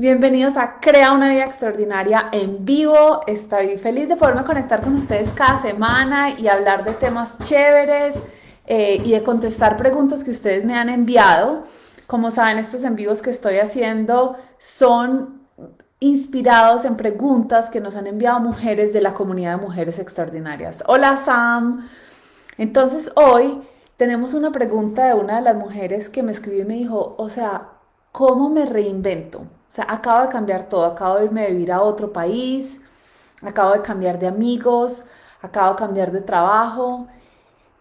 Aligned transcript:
Bienvenidos 0.00 0.56
a 0.56 0.78
Crea 0.78 1.10
una 1.10 1.28
vida 1.28 1.44
extraordinaria 1.44 2.28
en 2.30 2.64
vivo. 2.64 3.22
Estoy 3.26 3.78
feliz 3.78 4.08
de 4.08 4.14
poderme 4.14 4.44
conectar 4.44 4.80
con 4.80 4.94
ustedes 4.94 5.30
cada 5.30 5.60
semana 5.60 6.38
y 6.38 6.46
hablar 6.46 6.84
de 6.84 6.92
temas 6.92 7.36
chéveres 7.40 8.14
eh, 8.68 9.02
y 9.04 9.10
de 9.10 9.24
contestar 9.24 9.76
preguntas 9.76 10.22
que 10.22 10.30
ustedes 10.30 10.64
me 10.64 10.76
han 10.76 10.88
enviado. 10.88 11.64
Como 12.06 12.30
saben, 12.30 12.58
estos 12.58 12.84
en 12.84 12.94
vivos 12.94 13.22
que 13.22 13.30
estoy 13.30 13.56
haciendo 13.56 14.36
son 14.58 15.42
inspirados 15.98 16.84
en 16.84 16.96
preguntas 16.96 17.68
que 17.68 17.80
nos 17.80 17.96
han 17.96 18.06
enviado 18.06 18.38
mujeres 18.38 18.92
de 18.92 19.00
la 19.00 19.14
comunidad 19.14 19.56
de 19.56 19.66
mujeres 19.66 19.98
extraordinarias. 19.98 20.84
Hola 20.86 21.18
Sam. 21.24 21.88
Entonces 22.56 23.10
hoy 23.16 23.62
tenemos 23.96 24.32
una 24.34 24.52
pregunta 24.52 25.08
de 25.08 25.14
una 25.14 25.38
de 25.38 25.42
las 25.42 25.56
mujeres 25.56 26.08
que 26.08 26.22
me 26.22 26.30
escribió 26.30 26.62
y 26.62 26.66
me 26.66 26.74
dijo, 26.74 27.16
o 27.18 27.28
sea, 27.28 27.70
¿cómo 28.12 28.48
me 28.48 28.64
reinvento? 28.64 29.57
O 29.68 29.72
sea, 29.72 29.86
acabo 29.88 30.22
de 30.22 30.28
cambiar 30.28 30.68
todo, 30.68 30.84
acabo 30.86 31.16
de 31.16 31.26
irme 31.26 31.44
a 31.44 31.48
vivir 31.48 31.72
a 31.72 31.82
otro 31.82 32.12
país, 32.12 32.80
acabo 33.42 33.72
de 33.72 33.82
cambiar 33.82 34.18
de 34.18 34.26
amigos, 34.26 35.04
acabo 35.42 35.72
de 35.72 35.76
cambiar 35.76 36.12
de 36.12 36.20
trabajo. 36.22 37.06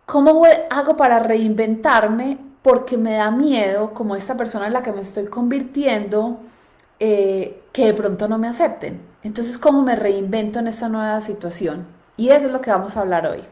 ¿Cómo 0.05 0.43
hago 0.69 0.97
para 0.97 1.19
reinventarme? 1.19 2.37
Porque 2.61 2.97
me 2.97 3.13
da 3.15 3.31
miedo, 3.31 3.93
como 3.93 4.15
esta 4.15 4.35
persona 4.35 4.67
en 4.67 4.73
la 4.73 4.83
que 4.83 4.91
me 4.91 5.01
estoy 5.01 5.27
convirtiendo, 5.27 6.39
eh, 6.99 7.63
que 7.71 7.85
de 7.85 7.93
pronto 7.93 8.27
no 8.27 8.37
me 8.37 8.47
acepten. 8.47 9.01
Entonces, 9.23 9.57
¿cómo 9.57 9.81
me 9.81 9.95
reinvento 9.95 10.59
en 10.59 10.67
esta 10.67 10.89
nueva 10.89 11.21
situación? 11.21 11.87
Y 12.17 12.29
eso 12.29 12.47
es 12.47 12.53
lo 12.53 12.61
que 12.61 12.71
vamos 12.71 12.97
a 12.97 13.01
hablar 13.01 13.27
hoy. 13.27 13.43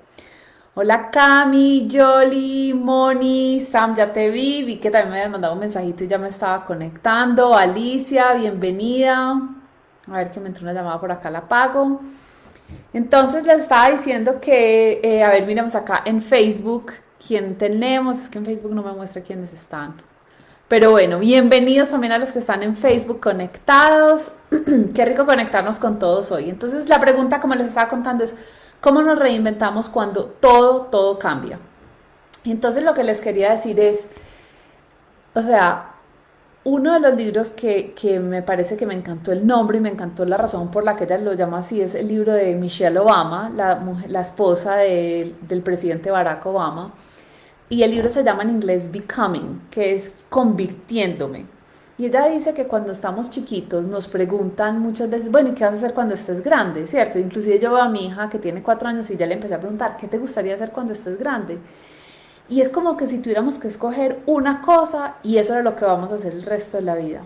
Hola 0.78 1.10
Cami, 1.10 1.88
Jolly, 1.90 2.74
Moni, 2.74 3.62
Sam, 3.62 3.96
ya 3.96 4.12
te 4.12 4.30
vi, 4.30 4.62
vi 4.66 4.76
que 4.76 4.92
también 4.92 5.10
me 5.10 5.16
habías 5.20 5.32
mandado 5.32 5.54
un 5.54 5.62
mensajito 5.62 6.04
y 6.04 6.08
ya 6.10 6.18
me 6.18 6.28
estaba 6.28 6.66
conectando. 6.66 7.56
Alicia, 7.56 8.34
bienvenida. 8.34 9.40
A 10.12 10.12
ver 10.12 10.32
que 10.32 10.42
me 10.42 10.50
entró 10.50 10.64
una 10.64 10.74
llamada 10.74 11.00
por 11.00 11.14
acá, 11.14 11.30
la 11.30 11.48
pago. 11.48 12.02
Entonces 12.92 13.46
les 13.46 13.62
estaba 13.62 13.90
diciendo 13.90 14.42
que, 14.42 15.00
eh, 15.02 15.24
a 15.24 15.30
ver, 15.30 15.46
miremos 15.48 15.76
acá 15.76 16.02
en 16.04 16.22
Facebook, 16.22 16.92
quién 17.26 17.58
tenemos, 17.58 18.24
es 18.24 18.30
que 18.30 18.40
en 18.40 18.46
Facebook 18.46 18.76
no 18.76 18.84
me 18.84 18.92
muestra 18.92 19.22
quiénes 19.22 19.54
están. 19.54 20.02
Pero 20.68 20.92
bueno, 20.92 21.20
bienvenidos 21.20 21.90
también 21.90 22.12
a 22.12 22.18
los 22.18 22.34
que 22.34 22.40
están 22.40 22.64
en 22.64 22.76
Facebook 22.76 23.22
conectados. 23.22 24.34
Qué 24.94 25.06
rico 25.06 25.26
conectarnos 25.26 25.80
con 25.80 26.00
todos 26.00 26.34
hoy. 26.34 26.50
Entonces 26.50 26.90
la 26.90 27.00
pregunta, 27.00 27.40
como 27.40 27.56
les 27.56 27.68
estaba 27.68 27.88
contando, 27.88 28.26
es, 28.26 28.36
¿Cómo 28.86 29.02
nos 29.02 29.18
reinventamos 29.18 29.90
cuando 29.90 30.26
todo, 30.26 30.82
todo 30.92 31.18
cambia? 31.18 31.58
Entonces 32.44 32.84
lo 32.84 32.94
que 32.94 33.04
les 33.04 33.20
quería 33.20 33.52
decir 33.52 33.80
es, 33.80 34.06
o 35.34 35.42
sea, 35.42 35.96
uno 36.66 36.94
de 36.94 37.00
los 37.00 37.16
libros 37.16 37.50
que, 37.50 37.96
me 38.24 38.44
parece 38.44 38.78
que 38.78 38.86
me 38.86 38.94
encantó 38.94 39.32
el 39.32 39.48
nombre 39.48 39.80
y 39.80 39.82
me 39.82 39.90
encantó 39.90 40.24
la 40.24 40.38
razón 40.38 40.70
por 40.70 40.84
la 40.84 40.96
que 40.96 41.06
ella 41.06 41.18
lo 41.18 41.34
llama 41.34 41.58
así 41.58 41.82
es 41.82 41.96
el 41.96 42.08
libro 42.08 42.32
de 42.34 42.54
Michelle 42.54 43.00
Obama, 43.00 43.52
la, 43.56 43.82
la 44.08 44.22
esposa 44.22 44.76
del 44.76 45.64
presidente 45.64 46.12
Barack 46.12 46.46
Obama. 46.46 46.94
Y 47.70 47.82
el 47.82 47.90
libro 47.90 48.10
se 48.10 48.24
llama 48.24 48.44
en 48.44 48.52
inglés 48.52 48.92
Becoming, 48.92 49.62
que 49.72 49.96
es 49.96 50.12
convirtiéndome. 50.30 51.55
Y 51.98 52.06
ella 52.08 52.28
dice 52.28 52.54
que 52.54 52.68
cuando 52.68 52.92
estamos 52.92 53.30
chiquitos 53.30 53.88
nos 53.88 54.10
preguntan 54.10 54.80
muchas 54.80 55.10
veces, 55.10 55.32
bueno, 55.32 55.50
¿y 55.50 55.54
qué 55.54 55.64
vas 55.64 55.74
a 55.74 55.78
hacer 55.78 55.94
cuando 55.94 56.14
estés 56.14 56.44
grande? 56.44 56.88
¿Cierto? 56.88 57.20
Inclusive 57.20 57.58
yo 57.58 57.72
veo 57.72 57.82
a 57.82 57.90
mi 57.90 58.08
hija 58.08 58.30
que 58.30 58.38
tiene 58.38 58.62
cuatro 58.62 58.90
años 58.90 59.10
y 59.10 59.16
ya 59.16 59.26
le 59.26 59.36
empecé 59.36 59.54
a 59.54 59.60
preguntar, 59.60 59.96
¿qué 59.96 60.10
te 60.10 60.18
gustaría 60.18 60.56
hacer 60.56 60.72
cuando 60.72 60.92
estés 60.92 61.18
grande? 61.18 61.58
Y 62.50 62.60
es 62.60 62.70
como 62.70 62.98
que 62.98 63.08
si 63.08 63.20
tuviéramos 63.20 63.60
que 63.60 63.70
escoger 63.70 64.20
una 64.26 64.62
cosa 64.62 65.16
y 65.24 65.38
eso 65.38 65.58
es 65.58 65.64
lo 65.64 65.78
que 65.78 65.86
vamos 65.86 66.12
a 66.12 66.16
hacer 66.16 66.34
el 66.34 66.44
resto 66.44 66.78
de 66.78 66.84
la 66.84 66.96
vida. 66.96 67.22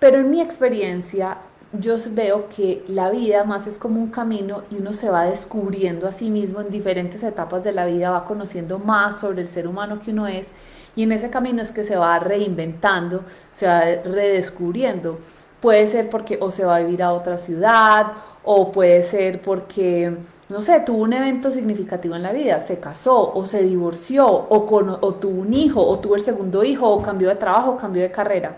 Pero 0.00 0.18
en 0.18 0.30
mi 0.30 0.40
experiencia, 0.40 1.38
yo 1.72 1.96
veo 2.10 2.48
que 2.48 2.84
la 2.88 3.10
vida 3.10 3.44
más 3.44 3.68
es 3.68 3.78
como 3.78 4.00
un 4.00 4.10
camino 4.10 4.62
y 4.70 4.76
uno 4.76 4.92
se 4.92 5.08
va 5.08 5.24
descubriendo 5.24 6.08
a 6.08 6.12
sí 6.12 6.28
mismo 6.28 6.60
en 6.60 6.70
diferentes 6.70 7.22
etapas 7.22 7.62
de 7.62 7.72
la 7.72 7.86
vida, 7.86 8.10
va 8.10 8.24
conociendo 8.24 8.78
más 8.78 9.20
sobre 9.20 9.42
el 9.42 9.48
ser 9.48 9.68
humano 9.68 10.00
que 10.00 10.10
uno 10.10 10.26
es 10.26 10.48
y 10.96 11.02
en 11.02 11.12
ese 11.12 11.30
camino 11.30 11.62
es 11.62 11.70
que 11.70 11.84
se 11.84 11.94
va 11.94 12.18
reinventando, 12.18 13.22
se 13.52 13.66
va 13.66 13.80
redescubriendo. 13.80 15.18
Puede 15.60 15.86
ser 15.86 16.10
porque 16.10 16.38
o 16.40 16.50
se 16.50 16.64
va 16.64 16.76
a 16.76 16.80
vivir 16.80 17.02
a 17.02 17.12
otra 17.12 17.38
ciudad 17.38 18.12
o 18.44 18.72
puede 18.72 19.02
ser 19.02 19.42
porque, 19.42 20.16
no 20.48 20.62
sé, 20.62 20.80
tuvo 20.80 21.02
un 21.02 21.12
evento 21.12 21.50
significativo 21.50 22.14
en 22.14 22.22
la 22.22 22.32
vida, 22.32 22.60
se 22.60 22.78
casó 22.78 23.34
o 23.34 23.44
se 23.44 23.62
divorció 23.62 24.26
o, 24.26 24.66
o 25.00 25.14
tuvo 25.14 25.40
un 25.40 25.52
hijo 25.52 25.84
o 25.84 25.98
tuvo 25.98 26.16
el 26.16 26.22
segundo 26.22 26.64
hijo 26.64 26.88
o 26.88 27.02
cambió 27.02 27.28
de 27.28 27.36
trabajo 27.36 27.72
o 27.72 27.76
cambió 27.76 28.02
de 28.02 28.10
carrera. 28.10 28.56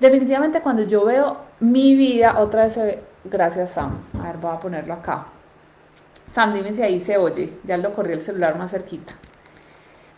Definitivamente 0.00 0.60
cuando 0.60 0.82
yo 0.82 1.04
veo 1.04 1.36
mi 1.60 1.94
vida, 1.94 2.40
otra 2.40 2.64
vez 2.64 2.74
se 2.74 2.82
ve, 2.82 3.02
gracias 3.24 3.70
Sam, 3.70 4.00
a 4.20 4.26
ver, 4.26 4.36
voy 4.38 4.52
a 4.52 4.58
ponerlo 4.60 4.94
acá. 4.94 5.26
Sam, 6.32 6.52
dime 6.52 6.72
si 6.72 6.82
ahí 6.82 7.00
se 7.00 7.16
oye, 7.16 7.58
ya 7.62 7.76
lo 7.76 7.94
corrí 7.94 8.12
el 8.12 8.20
celular 8.20 8.58
más 8.58 8.72
cerquita. 8.72 9.14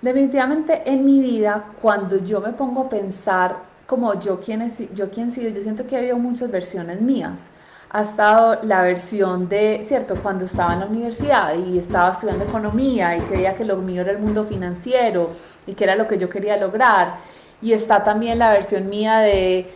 Definitivamente 0.02 0.82
en 0.84 1.04
mi 1.04 1.18
vida, 1.20 1.72
cuando 1.80 2.18
yo 2.18 2.40
me 2.40 2.52
pongo 2.52 2.82
a 2.82 2.88
pensar 2.88 3.56
como 3.86 4.18
yo 4.20 4.40
quién, 4.40 4.62
es, 4.62 4.82
yo 4.94 5.10
quién 5.10 5.30
sido, 5.30 5.50
yo 5.50 5.62
siento 5.62 5.86
que 5.86 5.96
ha 5.96 6.00
habido 6.00 6.18
muchas 6.18 6.50
versiones 6.50 7.00
mías. 7.00 7.48
Ha 7.90 8.02
estado 8.02 8.58
la 8.62 8.82
versión 8.82 9.48
de, 9.48 9.84
¿cierto? 9.86 10.16
Cuando 10.16 10.44
estaba 10.44 10.74
en 10.74 10.80
la 10.80 10.86
universidad 10.86 11.54
y 11.54 11.78
estaba 11.78 12.10
estudiando 12.10 12.44
economía 12.44 13.16
y 13.16 13.20
creía 13.20 13.54
que 13.54 13.64
lo 13.64 13.76
mío 13.78 14.02
era 14.02 14.12
el 14.12 14.18
mundo 14.18 14.44
financiero 14.44 15.30
y 15.66 15.72
que 15.74 15.84
era 15.84 15.94
lo 15.94 16.06
que 16.06 16.18
yo 16.18 16.28
quería 16.28 16.56
lograr. 16.56 17.16
Y 17.62 17.72
está 17.72 18.02
también 18.02 18.38
la 18.38 18.50
versión 18.50 18.88
mía 18.88 19.18
de 19.20 19.70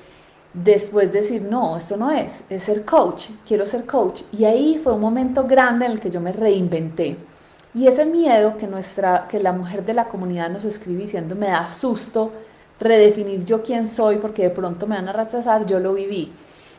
después 0.53 1.13
decir, 1.13 1.43
no, 1.43 1.77
esto 1.77 1.97
no 1.97 2.11
es, 2.11 2.45
es 2.51 2.65
ser 2.65 2.85
coach, 2.85 3.31
quiero 3.47 3.65
ser 3.65 3.87
coach. 3.87 4.23
Y 4.33 4.45
ahí 4.45 4.81
fue 4.83 4.93
un 4.93 5.01
momento 5.01 5.45
grande 5.45 5.87
en 5.87 5.93
el 5.93 6.01
que 6.01 6.11
yo 6.11 6.21
me 6.21 6.33
reinventé. 6.33 7.17
Y 7.73 7.87
ese 7.87 8.05
miedo 8.05 8.57
que, 8.57 8.67
nuestra, 8.67 9.29
que 9.29 9.41
la 9.41 9.53
mujer 9.53 9.85
de 9.85 9.95
la 9.95 10.09
comunidad 10.09 10.51
nos 10.51 10.65
escribe 10.65 11.03
diciendo, 11.03 11.37
me 11.37 11.49
da 11.49 11.69
susto 11.69 12.33
redefinir 12.81 13.45
yo 13.45 13.63
quién 13.63 13.87
soy 13.87 14.17
porque 14.17 14.45
de 14.45 14.51
pronto 14.51 14.87
me 14.87 14.97
van 14.97 15.09
a 15.09 15.13
rechazar, 15.13 15.67
yo 15.67 15.79
lo 15.79 15.93
viví. 15.93 16.33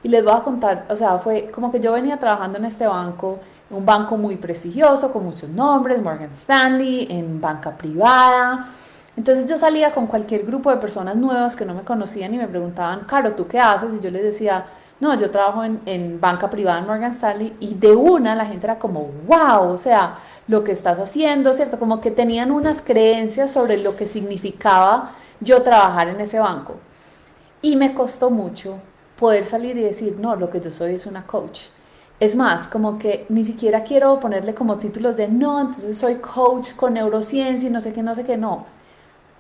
Y 0.04 0.10
les 0.10 0.24
voy 0.24 0.34
a 0.34 0.42
contar, 0.42 0.88
o 0.90 0.96
sea, 0.96 1.20
fue 1.20 1.50
como 1.52 1.72
que 1.72 1.80
yo 1.80 1.94
venía 1.94 2.18
trabajando 2.18 2.58
en 2.58 2.66
este 2.66 2.88
banco, 2.88 3.40
un 3.70 3.86
banco 3.86 4.18
muy 4.18 4.36
prestigioso, 4.36 5.14
con 5.14 5.24
muchos 5.24 5.50
nombres, 5.50 6.02
Morgan 6.02 6.32
Stanley, 6.32 7.08
en 7.10 7.40
banca 7.40 7.78
privada. 7.78 8.70
Entonces 9.16 9.46
yo 9.46 9.58
salía 9.58 9.92
con 9.92 10.08
cualquier 10.08 10.46
grupo 10.46 10.72
de 10.72 10.78
personas 10.78 11.16
nuevas 11.16 11.56
que 11.56 11.66
no 11.66 11.74
me 11.74 11.84
conocían 11.84 12.34
y 12.34 12.38
me 12.38 12.48
preguntaban, 12.48 13.02
Caro, 13.02 13.34
¿tú 13.34 13.48
qué 13.48 13.60
haces? 13.60 13.92
Y 13.94 14.00
yo 14.04 14.10
les 14.10 14.24
decía, 14.24 14.66
no, 15.02 15.16
yo 15.16 15.32
trabajo 15.32 15.64
en, 15.64 15.82
en 15.88 16.22
banca 16.22 16.50
privada 16.50 16.80
en 16.80 16.86
Morgan 16.86 17.12
Stanley 17.12 17.58
y 17.60 17.74
de 17.74 17.92
una 17.92 18.36
la 18.36 18.46
gente 18.46 18.68
era 18.68 18.78
como, 18.80 19.10
wow, 19.28 19.72
o 19.72 19.78
sea, 19.78 20.20
lo 20.48 20.64
que 20.64 20.72
estás 20.72 21.00
haciendo, 21.00 21.54
¿cierto? 21.54 21.80
Como 21.80 22.00
que 22.00 22.12
tenían 22.12 22.52
unas 22.52 22.84
creencias 22.84 23.52
sobre 23.52 23.78
lo 23.78 23.96
que 23.96 24.06
significaba 24.06 25.12
yo 25.40 25.64
trabajar 25.64 26.08
en 26.08 26.22
ese 26.22 26.40
banco. 26.40 26.76
Y 27.64 27.76
me 27.76 27.96
costó 27.96 28.30
mucho 28.30 28.78
poder 29.18 29.44
salir 29.44 29.76
y 29.78 29.82
decir, 29.82 30.18
no, 30.20 30.36
lo 30.36 30.52
que 30.52 30.62
yo 30.62 30.72
soy 30.72 30.94
es 30.96 31.08
una 31.08 31.26
coach. 31.26 31.62
Es 32.20 32.36
más, 32.36 32.68
como 32.68 33.00
que 33.00 33.26
ni 33.30 33.44
siquiera 33.44 33.84
quiero 33.84 34.20
ponerle 34.20 34.54
como 34.54 34.78
títulos 34.78 35.18
de, 35.18 35.28
no, 35.28 35.60
entonces 35.60 35.98
soy 35.98 36.18
coach 36.18 36.76
con 36.76 36.94
neurociencia 36.94 37.68
y 37.68 37.72
no 37.72 37.82
sé 37.82 37.92
qué, 37.92 38.04
no 38.04 38.14
sé 38.14 38.24
qué, 38.24 38.38
no. 38.38 38.66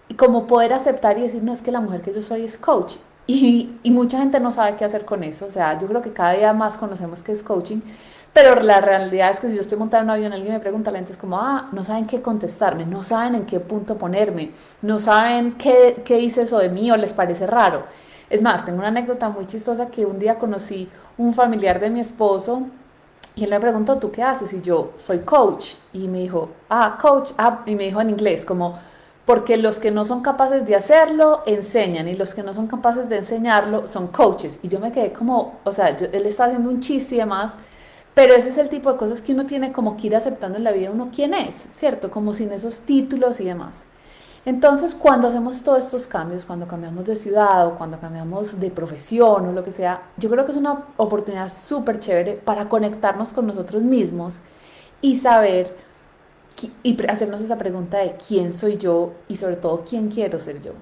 Y 0.10 0.16
como 0.16 0.48
poder 0.48 0.74
aceptar 0.74 1.20
y 1.20 1.22
decir, 1.22 1.44
no, 1.44 1.54
es 1.54 1.62
que 1.62 1.72
la 1.72 1.82
mujer 1.82 2.02
que 2.02 2.14
yo 2.14 2.22
soy 2.24 2.46
es 2.46 2.58
coach. 2.58 2.96
Y, 3.28 3.78
y 3.84 3.92
mucha 3.92 4.20
gente 4.20 4.40
no 4.40 4.52
sabe 4.52 4.76
qué 4.76 4.86
hacer 4.86 5.06
con 5.06 5.24
eso. 5.24 5.46
O 5.46 5.52
sea, 5.52 5.80
yo 5.80 5.88
creo 5.88 6.02
que 6.02 6.12
cada 6.12 6.34
día 6.34 6.54
más 6.54 6.78
conocemos 6.78 7.24
qué 7.24 7.32
es 7.32 7.44
coaching, 7.44 7.80
pero 8.34 8.62
la 8.62 8.80
realidad 8.80 9.32
es 9.32 9.40
que 9.40 9.50
si 9.50 9.56
yo 9.56 9.62
estoy 9.62 9.78
montada 9.78 10.04
en 10.04 10.10
un 10.10 10.16
avión, 10.16 10.34
alguien 10.34 10.54
me 10.54 10.60
pregunta, 10.60 10.92
la 10.92 11.00
gente 11.00 11.12
es 11.12 11.18
como, 11.18 11.38
ah, 11.38 11.70
no 11.72 11.84
saben 11.84 12.08
qué 12.08 12.22
contestarme, 12.22 12.86
no 12.86 13.04
saben 13.04 13.36
en 13.36 13.46
qué 13.46 13.60
punto 13.60 13.98
ponerme, 13.98 14.52
no 14.82 15.00
saben 15.00 15.54
qué, 15.58 16.02
qué 16.06 16.18
dice 16.18 16.44
eso 16.44 16.58
de 16.60 16.70
mí 16.70 16.90
o 16.92 16.98
les 16.98 17.14
parece 17.14 17.46
raro. 17.46 17.84
Es 18.30 18.42
más, 18.42 18.64
tengo 18.64 18.80
una 18.80 18.88
anécdota 18.88 19.28
muy 19.30 19.46
chistosa 19.46 19.88
que 19.90 20.06
un 20.06 20.18
día 20.18 20.40
conocí 20.40 20.88
un 21.18 21.34
familiar 21.34 21.82
de 21.82 21.90
mi 21.90 22.00
esposo 22.00 22.64
y 23.36 23.44
él 23.44 23.50
me 23.50 23.60
preguntó, 23.60 23.98
¿tú 23.98 24.12
qué 24.12 24.24
haces? 24.24 24.54
Y 24.54 24.62
yo, 24.62 24.92
soy 24.98 25.20
coach. 25.20 25.74
Y 25.92 26.08
me 26.08 26.20
dijo, 26.20 26.50
ah, 26.70 26.98
coach, 27.02 27.32
ah, 27.38 27.62
y 27.66 27.76
me 27.76 27.84
dijo 27.86 28.00
en 28.00 28.10
inglés, 28.12 28.46
como, 28.46 28.80
porque 29.26 29.58
los 29.58 29.78
que 29.78 29.92
no 29.92 30.06
son 30.06 30.22
capaces 30.22 30.66
de 30.66 30.76
hacerlo, 30.76 31.44
enseñan, 31.46 32.08
y 32.08 32.16
los 32.16 32.34
que 32.34 32.44
no 32.44 32.54
son 32.54 32.68
capaces 32.68 33.08
de 33.08 33.18
enseñarlo, 33.18 33.88
son 33.88 34.08
coaches. 34.08 34.60
Y 34.64 34.68
yo 34.68 34.80
me 34.80 34.92
quedé 34.92 35.14
como, 35.14 35.60
o 35.64 35.72
sea, 35.72 35.90
él 35.90 36.26
estaba 36.26 36.48
haciendo 36.48 36.70
un 36.70 36.80
chiste 36.80 37.16
y 37.16 37.20
demás, 37.20 37.54
pero 38.14 38.34
ese 38.34 38.50
es 38.50 38.58
el 38.58 38.70
tipo 38.70 38.92
de 38.92 38.98
cosas 38.98 39.22
que 39.22 39.34
uno 39.34 39.46
tiene 39.46 39.72
como 39.72 39.96
que 39.96 40.08
ir 40.08 40.16
aceptando 40.16 40.58
en 40.58 40.64
la 40.64 40.72
vida 40.72 40.92
uno 40.92 41.10
quién 41.14 41.34
es, 41.34 41.56
¿cierto? 41.76 42.12
Como 42.12 42.34
sin 42.34 42.52
esos 42.52 42.82
títulos 42.82 43.40
y 43.40 43.46
demás. 43.46 43.84
Entonces, 44.44 44.96
cuando 44.96 45.28
hacemos 45.28 45.62
todos 45.62 45.86
estos 45.86 46.08
cambios, 46.08 46.46
cuando 46.46 46.68
cambiamos 46.68 47.06
de 47.06 47.16
ciudad 47.16 47.68
o 47.68 47.78
cuando 47.78 48.00
cambiamos 48.00 48.60
de 48.60 48.72
profesión 48.72 49.48
o 49.48 49.52
lo 49.52 49.64
que 49.64 49.72
sea, 49.72 50.02
yo 50.18 50.32
creo 50.32 50.46
que 50.46 50.52
es 50.52 50.58
una 50.58 50.88
oportunidad 50.98 51.52
súper 51.54 52.00
chévere 52.00 52.34
para 52.34 52.68
conectarnos 52.68 53.34
con 53.34 53.46
nosotros 53.46 53.84
mismos 53.84 54.42
y 55.00 55.18
saber 55.18 55.76
y 56.84 56.98
hacernos 57.08 57.42
esa 57.42 57.58
pregunta 57.58 57.98
de 58.00 58.16
quién 58.16 58.54
soy 58.54 58.78
yo 58.78 59.14
y 59.28 59.36
sobre 59.38 59.56
todo 59.58 59.84
quién 59.88 60.10
quiero 60.10 60.40
ser 60.40 60.60
yo. 60.62 60.74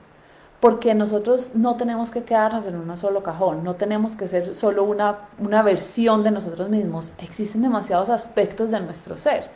porque 0.60 0.94
nosotros 0.94 1.52
no 1.56 1.78
tenemos 1.78 2.12
que 2.12 2.24
quedarnos 2.24 2.66
en 2.66 2.76
un 2.76 2.96
solo 2.98 3.24
cajón, 3.24 3.64
no 3.64 3.76
tenemos 3.76 4.16
que 4.18 4.28
ser 4.28 4.56
solo 4.56 4.84
una, 4.84 5.30
una 5.40 5.62
versión 5.64 6.24
de 6.24 6.32
nosotros 6.32 6.68
mismos, 6.70 7.14
existen 7.20 7.62
demasiados 7.62 8.10
aspectos 8.10 8.72
de 8.72 8.82
nuestro 8.82 9.18
ser. 9.18 9.50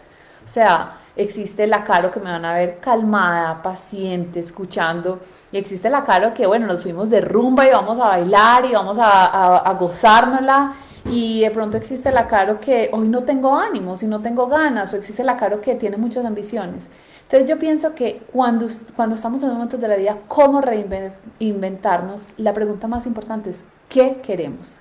O 0.45 0.47
sea, 0.47 0.97
existe 1.15 1.67
la 1.67 1.83
Caro 1.83 2.11
que 2.11 2.19
me 2.19 2.29
van 2.31 2.45
a 2.45 2.53
ver 2.53 2.79
calmada, 2.79 3.61
paciente, 3.61 4.39
escuchando, 4.41 5.19
y 5.51 5.57
existe 5.57 5.89
la 5.89 6.03
Caro 6.03 6.33
que, 6.33 6.45
bueno, 6.47 6.67
nos 6.67 6.83
fuimos 6.83 7.09
de 7.09 7.21
rumba 7.21 7.65
y 7.67 7.71
vamos 7.71 7.99
a 7.99 8.05
bailar 8.09 8.65
y 8.65 8.73
vamos 8.73 8.97
a, 8.97 9.25
a, 9.27 9.57
a 9.57 9.73
gozárnosla, 9.75 10.73
y 11.05 11.41
de 11.41 11.51
pronto 11.51 11.77
existe 11.77 12.11
la 12.11 12.27
Caro 12.27 12.59
que 12.59 12.89
hoy 12.93 13.07
no 13.07 13.23
tengo 13.23 13.55
ánimos 13.55 14.03
y 14.03 14.07
no 14.07 14.21
tengo 14.21 14.47
ganas, 14.47 14.93
o 14.93 14.97
existe 14.97 15.23
la 15.23 15.37
Caro 15.37 15.61
que 15.61 15.75
tiene 15.75 15.97
muchas 15.97 16.25
ambiciones. 16.25 16.87
Entonces 17.23 17.49
yo 17.49 17.57
pienso 17.59 17.95
que 17.95 18.21
cuando, 18.31 18.67
cuando 18.95 19.15
estamos 19.15 19.41
en 19.43 19.49
momentos 19.49 19.79
de 19.81 19.87
la 19.87 19.95
vida, 19.95 20.19
¿cómo 20.27 20.61
reinventarnos? 20.61 22.27
La 22.37 22.53
pregunta 22.53 22.87
más 22.87 23.05
importante 23.05 23.49
es, 23.49 23.65
¿qué 23.89 24.21
queremos? 24.21 24.79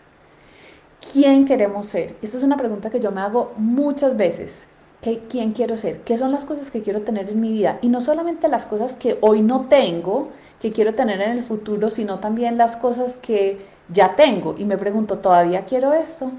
¿Quién 1.13 1.45
queremos 1.47 1.89
ser? 1.89 2.17
Esta 2.23 2.37
es 2.37 2.45
una 2.45 2.57
pregunta 2.57 2.91
que 2.91 3.01
yo 3.01 3.11
me 3.11 3.21
hago 3.21 3.53
muchas 3.57 4.17
veces. 4.17 4.67
¿Qué, 5.01 5.23
¿Quién 5.29 5.53
quiero 5.53 5.77
ser? 5.77 6.03
¿Qué 6.03 6.17
son 6.17 6.31
las 6.31 6.45
cosas 6.45 6.71
que 6.71 6.83
quiero 6.83 7.03
tener 7.03 7.29
en 7.29 7.41
mi 7.41 7.51
vida? 7.51 7.79
Y 7.83 7.89
no 7.89 8.01
solamente 8.01 8.47
las 8.49 8.67
cosas 8.67 8.93
que 8.93 9.19
hoy 9.21 9.43
no 9.43 9.63
tengo, 9.63 10.29
que 10.61 10.71
quiero 10.71 10.95
tener 10.95 11.21
en 11.21 11.33
el 11.33 11.43
futuro, 11.43 11.91
sino 11.91 12.21
también 12.21 12.57
las 12.57 12.77
cosas 12.77 13.17
que 13.17 13.72
ya 13.89 14.15
tengo. 14.17 14.55
Y 14.59 14.65
me 14.65 14.79
pregunto, 14.79 15.19
¿todavía 15.19 15.65
quiero 15.65 15.93
esto? 15.93 16.31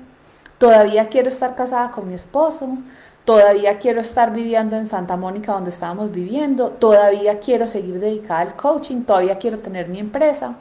¿Todavía 0.57 1.09
quiero 1.09 1.29
estar 1.29 1.55
casada 1.55 1.91
con 1.91 2.07
mi 2.07 2.13
esposo? 2.13 2.77
Todavía 3.25 3.79
quiero 3.79 4.01
estar 4.01 4.33
viviendo 4.33 4.75
en 4.75 4.87
Santa 4.87 5.15
Mónica 5.17 5.53
donde 5.53 5.69
estábamos 5.69 6.11
viviendo. 6.11 6.69
Todavía 6.69 7.39
quiero 7.39 7.67
seguir 7.67 7.99
dedicada 7.99 8.41
al 8.41 8.55
coaching. 8.55 9.03
Todavía 9.03 9.37
quiero 9.37 9.59
tener 9.59 9.87
mi 9.87 9.99
empresa. 9.99 10.55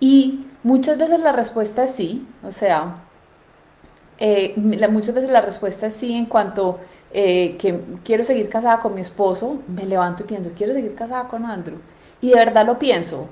Y 0.00 0.46
muchas 0.62 0.98
veces 0.98 1.20
la 1.20 1.32
respuesta 1.32 1.84
es 1.84 1.90
sí. 1.90 2.26
O 2.42 2.50
sea, 2.52 2.96
eh, 4.18 4.54
muchas 4.56 5.14
veces 5.14 5.30
la 5.30 5.42
respuesta 5.42 5.86
es 5.86 5.94
sí 5.94 6.14
en 6.14 6.26
cuanto 6.26 6.80
eh, 7.12 7.56
que 7.58 7.80
quiero 8.04 8.24
seguir 8.24 8.48
casada 8.48 8.80
con 8.80 8.94
mi 8.94 9.00
esposo. 9.00 9.58
Me 9.68 9.86
levanto 9.86 10.24
y 10.24 10.26
pienso, 10.26 10.50
quiero 10.56 10.72
seguir 10.72 10.94
casada 10.94 11.28
con 11.28 11.44
Andrew. 11.44 11.78
Y 12.20 12.30
de 12.30 12.36
verdad 12.36 12.66
lo 12.66 12.78
pienso 12.78 13.28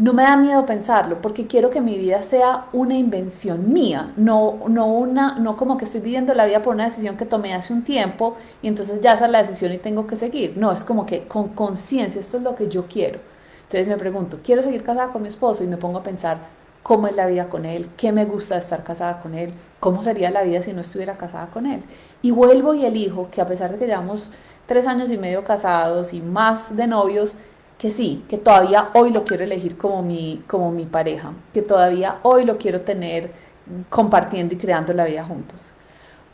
no 0.00 0.14
me 0.14 0.22
da 0.22 0.34
miedo 0.38 0.64
pensarlo 0.64 1.20
porque 1.20 1.46
quiero 1.46 1.68
que 1.68 1.82
mi 1.82 1.98
vida 1.98 2.22
sea 2.22 2.68
una 2.72 2.96
invención 2.96 3.70
mía, 3.70 4.14
no, 4.16 4.60
no, 4.66 4.86
una, 4.86 5.38
no 5.38 5.58
como 5.58 5.76
que 5.76 5.84
estoy 5.84 6.00
viviendo 6.00 6.32
la 6.32 6.46
vida 6.46 6.62
por 6.62 6.74
una 6.74 6.86
decisión 6.86 7.18
que 7.18 7.26
tomé 7.26 7.52
hace 7.52 7.74
un 7.74 7.84
tiempo 7.84 8.36
y 8.62 8.68
entonces 8.68 9.02
ya 9.02 9.12
esa 9.12 9.26
es 9.26 9.30
la 9.30 9.42
decisión 9.42 9.74
y 9.74 9.78
tengo 9.78 10.06
que 10.06 10.16
seguir. 10.16 10.56
No, 10.56 10.72
es 10.72 10.84
como 10.84 11.04
que 11.04 11.24
con 11.24 11.48
conciencia, 11.50 12.18
esto 12.18 12.38
es 12.38 12.42
lo 12.42 12.54
que 12.54 12.68
yo 12.68 12.86
quiero. 12.86 13.20
Entonces 13.64 13.88
me 13.88 13.98
pregunto, 13.98 14.40
¿quiero 14.42 14.62
seguir 14.62 14.82
casada 14.84 15.12
con 15.12 15.20
mi 15.20 15.28
esposo? 15.28 15.64
Y 15.64 15.66
me 15.66 15.76
pongo 15.76 15.98
a 15.98 16.02
pensar, 16.02 16.38
¿cómo 16.82 17.06
es 17.06 17.14
la 17.14 17.26
vida 17.26 17.50
con 17.50 17.66
él? 17.66 17.90
¿Qué 17.98 18.10
me 18.10 18.24
gusta 18.24 18.56
estar 18.56 18.82
casada 18.82 19.20
con 19.20 19.34
él? 19.34 19.52
¿Cómo 19.80 20.02
sería 20.02 20.30
la 20.30 20.44
vida 20.44 20.62
si 20.62 20.72
no 20.72 20.80
estuviera 20.80 21.18
casada 21.18 21.48
con 21.48 21.66
él? 21.66 21.82
Y 22.22 22.30
vuelvo 22.30 22.72
y 22.72 22.86
elijo 22.86 23.28
que 23.30 23.42
a 23.42 23.46
pesar 23.46 23.70
de 23.72 23.78
que 23.78 23.86
llevamos 23.86 24.32
tres 24.66 24.86
años 24.86 25.10
y 25.10 25.18
medio 25.18 25.44
casados 25.44 26.14
y 26.14 26.22
más 26.22 26.74
de 26.74 26.86
novios, 26.86 27.36
que 27.80 27.90
sí, 27.90 28.22
que 28.28 28.36
todavía 28.36 28.90
hoy 28.92 29.10
lo 29.10 29.24
quiero 29.24 29.42
elegir 29.42 29.78
como 29.78 30.02
mi, 30.02 30.44
como 30.46 30.70
mi 30.70 30.84
pareja, 30.84 31.32
que 31.54 31.62
todavía 31.62 32.18
hoy 32.24 32.44
lo 32.44 32.58
quiero 32.58 32.82
tener 32.82 33.32
compartiendo 33.88 34.54
y 34.54 34.58
creando 34.58 34.92
la 34.92 35.06
vida 35.06 35.24
juntos. 35.24 35.72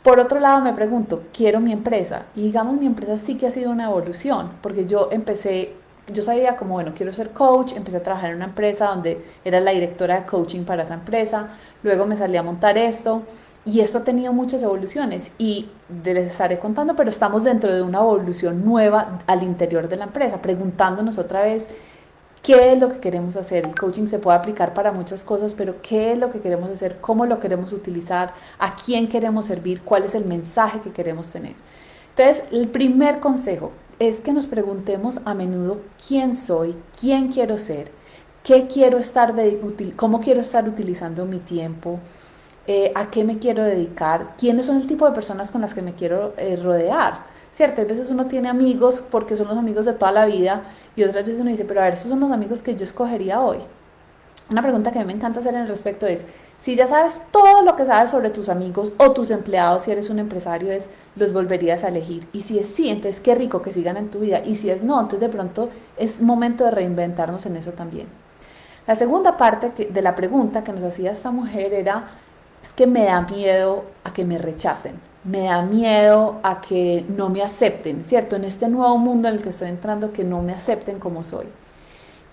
Por 0.03 0.19
otro 0.19 0.41
lado, 0.41 0.61
me 0.61 0.73
pregunto, 0.73 1.23
quiero 1.31 1.61
mi 1.61 1.71
empresa. 1.71 2.25
Y 2.35 2.41
digamos, 2.41 2.75
mi 2.77 2.85
empresa 2.85 3.17
sí 3.17 3.37
que 3.37 3.47
ha 3.47 3.51
sido 3.51 3.71
una 3.71 3.85
evolución, 3.85 4.51
porque 4.61 4.87
yo 4.87 5.07
empecé, 5.09 5.73
yo 6.11 6.21
sabía 6.21 6.57
como, 6.57 6.73
bueno, 6.73 6.91
quiero 6.93 7.13
ser 7.13 7.29
coach, 7.29 7.71
empecé 7.77 7.97
a 7.97 8.03
trabajar 8.03 8.31
en 8.31 8.35
una 8.35 8.45
empresa 8.45 8.87
donde 8.87 9.23
era 9.45 9.61
la 9.61 9.71
directora 9.71 10.19
de 10.19 10.25
coaching 10.25 10.63
para 10.65 10.83
esa 10.83 10.95
empresa, 10.95 11.47
luego 11.81 12.05
me 12.05 12.17
salí 12.17 12.35
a 12.35 12.43
montar 12.43 12.77
esto, 12.77 13.21
y 13.67 13.81
esto 13.81 13.97
ha 13.97 14.03
tenido 14.05 14.31
muchas 14.31 14.63
evoluciones 14.63 15.29
y 15.37 15.67
les 16.05 16.27
estaré 16.27 16.57
contando, 16.57 16.95
pero 16.95 17.09
estamos 17.09 17.43
dentro 17.43 17.73
de 17.73 17.81
una 17.81 17.99
evolución 17.99 18.63
nueva 18.63 19.19
al 19.27 19.43
interior 19.43 19.89
de 19.89 19.97
la 19.97 20.05
empresa, 20.05 20.41
preguntándonos 20.41 21.17
otra 21.17 21.41
vez 21.41 21.65
qué 22.41 22.71
es 22.71 22.79
lo 22.79 22.87
que 22.87 22.99
queremos 23.01 23.35
hacer. 23.35 23.65
El 23.65 23.75
coaching 23.75 24.07
se 24.07 24.19
puede 24.19 24.37
aplicar 24.37 24.73
para 24.73 24.93
muchas 24.93 25.25
cosas, 25.25 25.53
pero 25.53 25.81
qué 25.81 26.13
es 26.13 26.17
lo 26.17 26.31
que 26.31 26.39
queremos 26.39 26.69
hacer, 26.69 27.01
cómo 27.01 27.25
lo 27.25 27.41
queremos 27.41 27.73
utilizar, 27.73 28.33
a 28.57 28.73
quién 28.73 29.09
queremos 29.09 29.47
servir, 29.47 29.81
cuál 29.81 30.03
es 30.05 30.15
el 30.15 30.23
mensaje 30.23 30.79
que 30.79 30.91
queremos 30.91 31.29
tener. 31.29 31.55
Entonces, 32.15 32.45
el 32.53 32.69
primer 32.69 33.19
consejo 33.19 33.73
es 33.99 34.21
que 34.21 34.31
nos 34.31 34.47
preguntemos 34.47 35.19
a 35.25 35.33
menudo 35.33 35.81
quién 36.07 36.37
soy, 36.37 36.73
quién 36.97 37.33
quiero 37.33 37.57
ser, 37.57 37.91
qué 38.45 38.67
quiero 38.67 38.97
estar 38.97 39.35
de, 39.35 39.59
cómo 39.97 40.21
quiero 40.21 40.39
estar 40.39 40.69
utilizando 40.69 41.25
mi 41.25 41.39
tiempo, 41.39 41.99
eh, 42.67 42.91
a 42.95 43.09
qué 43.09 43.23
me 43.23 43.39
quiero 43.39 43.63
dedicar, 43.63 44.35
quiénes 44.37 44.65
son 44.65 44.77
el 44.77 44.87
tipo 44.87 45.05
de 45.07 45.13
personas 45.13 45.51
con 45.51 45.61
las 45.61 45.73
que 45.73 45.81
me 45.81 45.93
quiero 45.93 46.33
eh, 46.37 46.57
rodear. 46.61 47.37
¿Cierto? 47.51 47.81
A 47.81 47.85
veces 47.85 48.11
uno 48.11 48.27
tiene 48.27 48.49
amigos 48.49 49.03
porque 49.09 49.35
son 49.35 49.47
los 49.47 49.57
amigos 49.57 49.85
de 49.85 49.93
toda 49.93 50.11
la 50.11 50.25
vida 50.25 50.61
y 50.95 51.03
otras 51.03 51.25
veces 51.25 51.41
uno 51.41 51.49
dice, 51.49 51.65
pero 51.65 51.81
a 51.81 51.85
ver, 51.85 51.93
esos 51.93 52.09
son 52.09 52.19
los 52.19 52.29
amigos 52.29 52.61
que 52.61 52.75
yo 52.75 52.83
escogería 52.83 53.41
hoy. 53.41 53.59
Una 54.49 54.61
pregunta 54.61 54.91
que 54.91 54.99
a 54.99 55.01
mí 55.01 55.07
me 55.07 55.13
encanta 55.13 55.39
hacer 55.39 55.55
en 55.55 55.61
el 55.61 55.67
respecto 55.67 56.05
es, 56.05 56.23
si 56.59 56.75
ya 56.75 56.87
sabes 56.87 57.21
todo 57.31 57.63
lo 57.63 57.75
que 57.75 57.85
sabes 57.85 58.09
sobre 58.09 58.29
tus 58.29 58.49
amigos 58.49 58.91
o 58.97 59.11
tus 59.11 59.31
empleados, 59.31 59.83
si 59.83 59.91
eres 59.91 60.09
un 60.09 60.19
empresario, 60.19 60.71
es, 60.71 60.85
¿los 61.15 61.33
volverías 61.33 61.83
a 61.83 61.89
elegir? 61.89 62.27
Y 62.33 62.43
si 62.43 62.57
es 62.59 62.67
sí, 62.67 62.89
entonces 62.89 63.21
qué 63.21 63.35
rico 63.35 63.61
que 63.61 63.73
sigan 63.73 63.97
en 63.97 64.09
tu 64.09 64.19
vida. 64.19 64.41
Y 64.45 64.55
si 64.55 64.69
es 64.69 64.83
no, 64.83 64.99
entonces 64.99 65.19
de 65.19 65.29
pronto 65.29 65.69
es 65.97 66.21
momento 66.21 66.63
de 66.65 66.71
reinventarnos 66.71 67.45
en 67.45 67.57
eso 67.57 67.73
también. 67.73 68.07
La 68.87 68.95
segunda 68.95 69.35
parte 69.35 69.89
de 69.89 70.01
la 70.01 70.15
pregunta 70.15 70.63
que 70.63 70.71
nos 70.71 70.83
hacía 70.83 71.11
esta 71.11 71.31
mujer 71.31 71.73
era, 71.73 72.07
es 72.63 72.73
que 72.73 72.87
me 72.87 73.05
da 73.05 73.21
miedo 73.21 73.85
a 74.03 74.13
que 74.13 74.25
me 74.25 74.37
rechacen, 74.37 74.99
me 75.23 75.43
da 75.43 75.61
miedo 75.61 76.39
a 76.43 76.61
que 76.61 77.05
no 77.09 77.29
me 77.29 77.41
acepten, 77.41 78.03
¿cierto? 78.03 78.35
En 78.35 78.45
este 78.45 78.67
nuevo 78.67 78.97
mundo 78.97 79.27
en 79.27 79.35
el 79.35 79.43
que 79.43 79.49
estoy 79.49 79.69
entrando, 79.69 80.13
que 80.13 80.23
no 80.23 80.41
me 80.41 80.53
acepten 80.53 80.99
como 80.99 81.23
soy. 81.23 81.47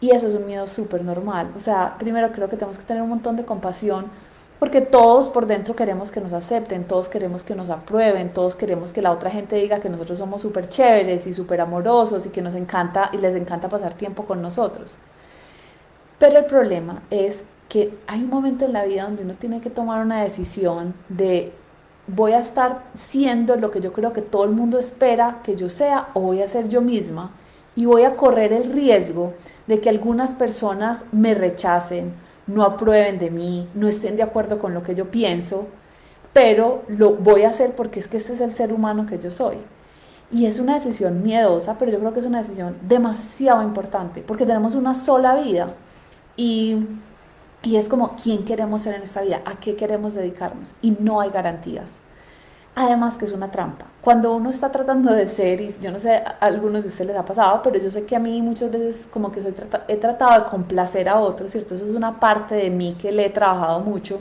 Y 0.00 0.10
eso 0.10 0.28
es 0.28 0.34
un 0.34 0.46
miedo 0.46 0.66
súper 0.66 1.02
normal. 1.02 1.50
O 1.56 1.60
sea, 1.60 1.96
primero 1.98 2.30
creo 2.32 2.48
que 2.48 2.56
tenemos 2.56 2.78
que 2.78 2.84
tener 2.84 3.02
un 3.02 3.08
montón 3.08 3.36
de 3.36 3.44
compasión 3.44 4.10
porque 4.58 4.80
todos 4.80 5.28
por 5.28 5.46
dentro 5.46 5.74
queremos 5.74 6.10
que 6.10 6.20
nos 6.20 6.32
acepten, 6.32 6.84
todos 6.86 7.08
queremos 7.08 7.42
que 7.42 7.54
nos 7.54 7.70
aprueben, 7.70 8.32
todos 8.32 8.56
queremos 8.56 8.92
que 8.92 9.02
la 9.02 9.10
otra 9.10 9.30
gente 9.30 9.56
diga 9.56 9.80
que 9.80 9.90
nosotros 9.90 10.18
somos 10.18 10.42
súper 10.42 10.68
chéveres 10.68 11.26
y 11.26 11.34
súper 11.34 11.60
amorosos 11.60 12.24
y 12.26 12.30
que 12.30 12.40
nos 12.40 12.54
encanta 12.54 13.10
y 13.12 13.18
les 13.18 13.34
encanta 13.34 13.68
pasar 13.68 13.94
tiempo 13.94 14.24
con 14.24 14.40
nosotros. 14.40 14.98
Pero 16.18 16.38
el 16.38 16.44
problema 16.46 17.02
es 17.10 17.44
que 17.68 17.96
hay 18.06 18.22
un 18.22 18.30
momento 18.30 18.64
en 18.64 18.72
la 18.72 18.84
vida 18.84 19.04
donde 19.04 19.24
uno 19.24 19.34
tiene 19.34 19.60
que 19.60 19.70
tomar 19.70 20.04
una 20.04 20.22
decisión 20.22 20.94
de 21.08 21.52
voy 22.06 22.32
a 22.32 22.40
estar 22.40 22.84
siendo 22.94 23.56
lo 23.56 23.70
que 23.70 23.80
yo 23.80 23.92
creo 23.92 24.12
que 24.12 24.22
todo 24.22 24.44
el 24.44 24.50
mundo 24.50 24.78
espera 24.78 25.40
que 25.42 25.56
yo 25.56 25.70
sea 25.70 26.08
o 26.14 26.20
voy 26.20 26.42
a 26.42 26.48
ser 26.48 26.68
yo 26.68 26.80
misma 26.80 27.32
y 27.76 27.86
voy 27.86 28.04
a 28.04 28.16
correr 28.16 28.52
el 28.52 28.72
riesgo 28.72 29.32
de 29.66 29.80
que 29.80 29.88
algunas 29.88 30.34
personas 30.34 31.04
me 31.12 31.34
rechacen, 31.34 32.12
no 32.46 32.62
aprueben 32.62 33.18
de 33.18 33.30
mí, 33.30 33.68
no 33.74 33.88
estén 33.88 34.16
de 34.16 34.22
acuerdo 34.22 34.58
con 34.58 34.74
lo 34.74 34.82
que 34.82 34.94
yo 34.94 35.10
pienso, 35.10 35.66
pero 36.32 36.82
lo 36.88 37.14
voy 37.14 37.42
a 37.42 37.48
hacer 37.48 37.74
porque 37.74 38.00
es 38.00 38.08
que 38.08 38.18
este 38.18 38.34
es 38.34 38.40
el 38.40 38.52
ser 38.52 38.72
humano 38.72 39.06
que 39.06 39.18
yo 39.18 39.30
soy. 39.30 39.56
Y 40.30 40.46
es 40.46 40.58
una 40.58 40.74
decisión 40.74 41.22
miedosa, 41.22 41.78
pero 41.78 41.90
yo 41.92 41.98
creo 42.00 42.12
que 42.12 42.20
es 42.20 42.26
una 42.26 42.42
decisión 42.42 42.76
demasiado 42.82 43.62
importante 43.62 44.22
porque 44.26 44.46
tenemos 44.46 44.74
una 44.74 44.94
sola 44.94 45.36
vida 45.36 45.74
y 46.36 46.86
y 47.64 47.76
es 47.76 47.88
como, 47.88 48.14
¿quién 48.22 48.44
queremos 48.44 48.82
ser 48.82 48.94
en 48.94 49.02
esta 49.02 49.22
vida? 49.22 49.40
¿A 49.46 49.58
qué 49.58 49.74
queremos 49.74 50.14
dedicarnos? 50.14 50.72
Y 50.82 50.92
no 51.00 51.20
hay 51.20 51.30
garantías. 51.30 51.94
Además 52.74 53.16
que 53.16 53.24
es 53.24 53.32
una 53.32 53.50
trampa. 53.50 53.86
Cuando 54.02 54.34
uno 54.34 54.50
está 54.50 54.70
tratando 54.70 55.12
de 55.12 55.26
ser, 55.26 55.62
y 55.62 55.74
yo 55.80 55.90
no 55.90 55.98
sé, 55.98 56.22
algunos 56.40 56.82
de 56.82 56.90
ustedes 56.90 57.08
les 57.08 57.16
ha 57.16 57.24
pasado, 57.24 57.62
pero 57.62 57.78
yo 57.78 57.90
sé 57.90 58.04
que 58.04 58.16
a 58.16 58.18
mí 58.18 58.42
muchas 58.42 58.70
veces 58.70 59.08
como 59.10 59.32
que 59.32 59.42
soy 59.42 59.54
he 59.88 59.96
tratado 59.96 60.44
de 60.44 60.50
complacer 60.50 61.08
a 61.08 61.20
otros, 61.20 61.52
¿cierto? 61.52 61.74
Eso 61.74 61.86
es 61.86 61.92
una 61.92 62.20
parte 62.20 62.54
de 62.54 62.68
mí 62.68 62.96
que 63.00 63.12
le 63.12 63.26
he 63.26 63.30
trabajado 63.30 63.80
mucho. 63.80 64.20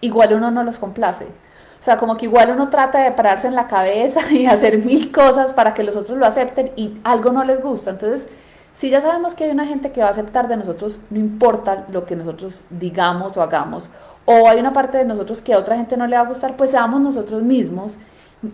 Igual 0.00 0.34
uno 0.34 0.50
no 0.52 0.62
los 0.62 0.78
complace. 0.78 1.24
O 1.24 1.82
sea, 1.82 1.96
como 1.96 2.16
que 2.16 2.26
igual 2.26 2.50
uno 2.50 2.68
trata 2.68 3.02
de 3.02 3.10
pararse 3.10 3.48
en 3.48 3.54
la 3.54 3.66
cabeza 3.66 4.20
y 4.30 4.46
hacer 4.46 4.78
mil 4.78 5.10
cosas 5.10 5.52
para 5.52 5.74
que 5.74 5.82
los 5.82 5.96
otros 5.96 6.16
lo 6.16 6.26
acepten 6.26 6.70
y 6.76 6.98
algo 7.02 7.32
no 7.32 7.42
les 7.42 7.60
gusta. 7.60 7.90
Entonces, 7.90 8.28
si 8.78 8.90
ya 8.90 9.02
sabemos 9.02 9.34
que 9.34 9.42
hay 9.42 9.50
una 9.50 9.66
gente 9.66 9.90
que 9.90 10.00
va 10.00 10.06
a 10.06 10.10
aceptar 10.10 10.46
de 10.46 10.56
nosotros, 10.56 11.00
no 11.10 11.18
importa 11.18 11.86
lo 11.90 12.06
que 12.06 12.14
nosotros 12.14 12.62
digamos 12.70 13.36
o 13.36 13.42
hagamos, 13.42 13.90
o 14.24 14.48
hay 14.48 14.60
una 14.60 14.72
parte 14.72 14.98
de 14.98 15.04
nosotros 15.04 15.42
que 15.42 15.52
a 15.52 15.58
otra 15.58 15.76
gente 15.76 15.96
no 15.96 16.06
le 16.06 16.14
va 16.14 16.22
a 16.22 16.28
gustar, 16.28 16.56
pues 16.56 16.70
seamos 16.70 17.00
nosotros 17.00 17.42
mismos 17.42 17.98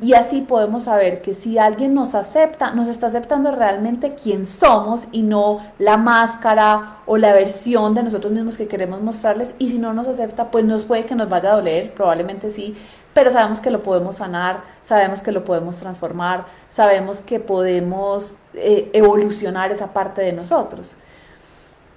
y 0.00 0.14
así 0.14 0.40
podemos 0.40 0.84
saber 0.84 1.20
que 1.20 1.34
si 1.34 1.58
alguien 1.58 1.92
nos 1.92 2.14
acepta, 2.14 2.70
nos 2.70 2.88
está 2.88 3.08
aceptando 3.08 3.50
realmente 3.50 4.14
quién 4.14 4.46
somos 4.46 5.08
y 5.12 5.20
no 5.20 5.60
la 5.78 5.98
máscara 5.98 7.00
o 7.04 7.18
la 7.18 7.34
versión 7.34 7.94
de 7.94 8.02
nosotros 8.02 8.32
mismos 8.32 8.56
que 8.56 8.66
queremos 8.66 9.02
mostrarles. 9.02 9.54
Y 9.58 9.68
si 9.68 9.78
no 9.78 9.92
nos 9.92 10.08
acepta, 10.08 10.50
pues 10.50 10.64
nos 10.64 10.86
puede 10.86 11.04
que 11.04 11.14
nos 11.14 11.28
vaya 11.28 11.52
a 11.52 11.56
doler, 11.56 11.92
probablemente 11.92 12.50
sí, 12.50 12.74
pero 13.14 13.30
sabemos 13.30 13.60
que 13.60 13.70
lo 13.70 13.82
podemos 13.82 14.16
sanar, 14.16 14.62
sabemos 14.82 15.22
que 15.22 15.32
lo 15.32 15.44
podemos 15.44 15.76
transformar, 15.76 16.44
sabemos 16.68 17.22
que 17.22 17.40
podemos 17.40 18.34
eh, 18.54 18.90
evolucionar 18.92 19.70
esa 19.70 19.92
parte 19.92 20.20
de 20.20 20.32
nosotros. 20.32 20.96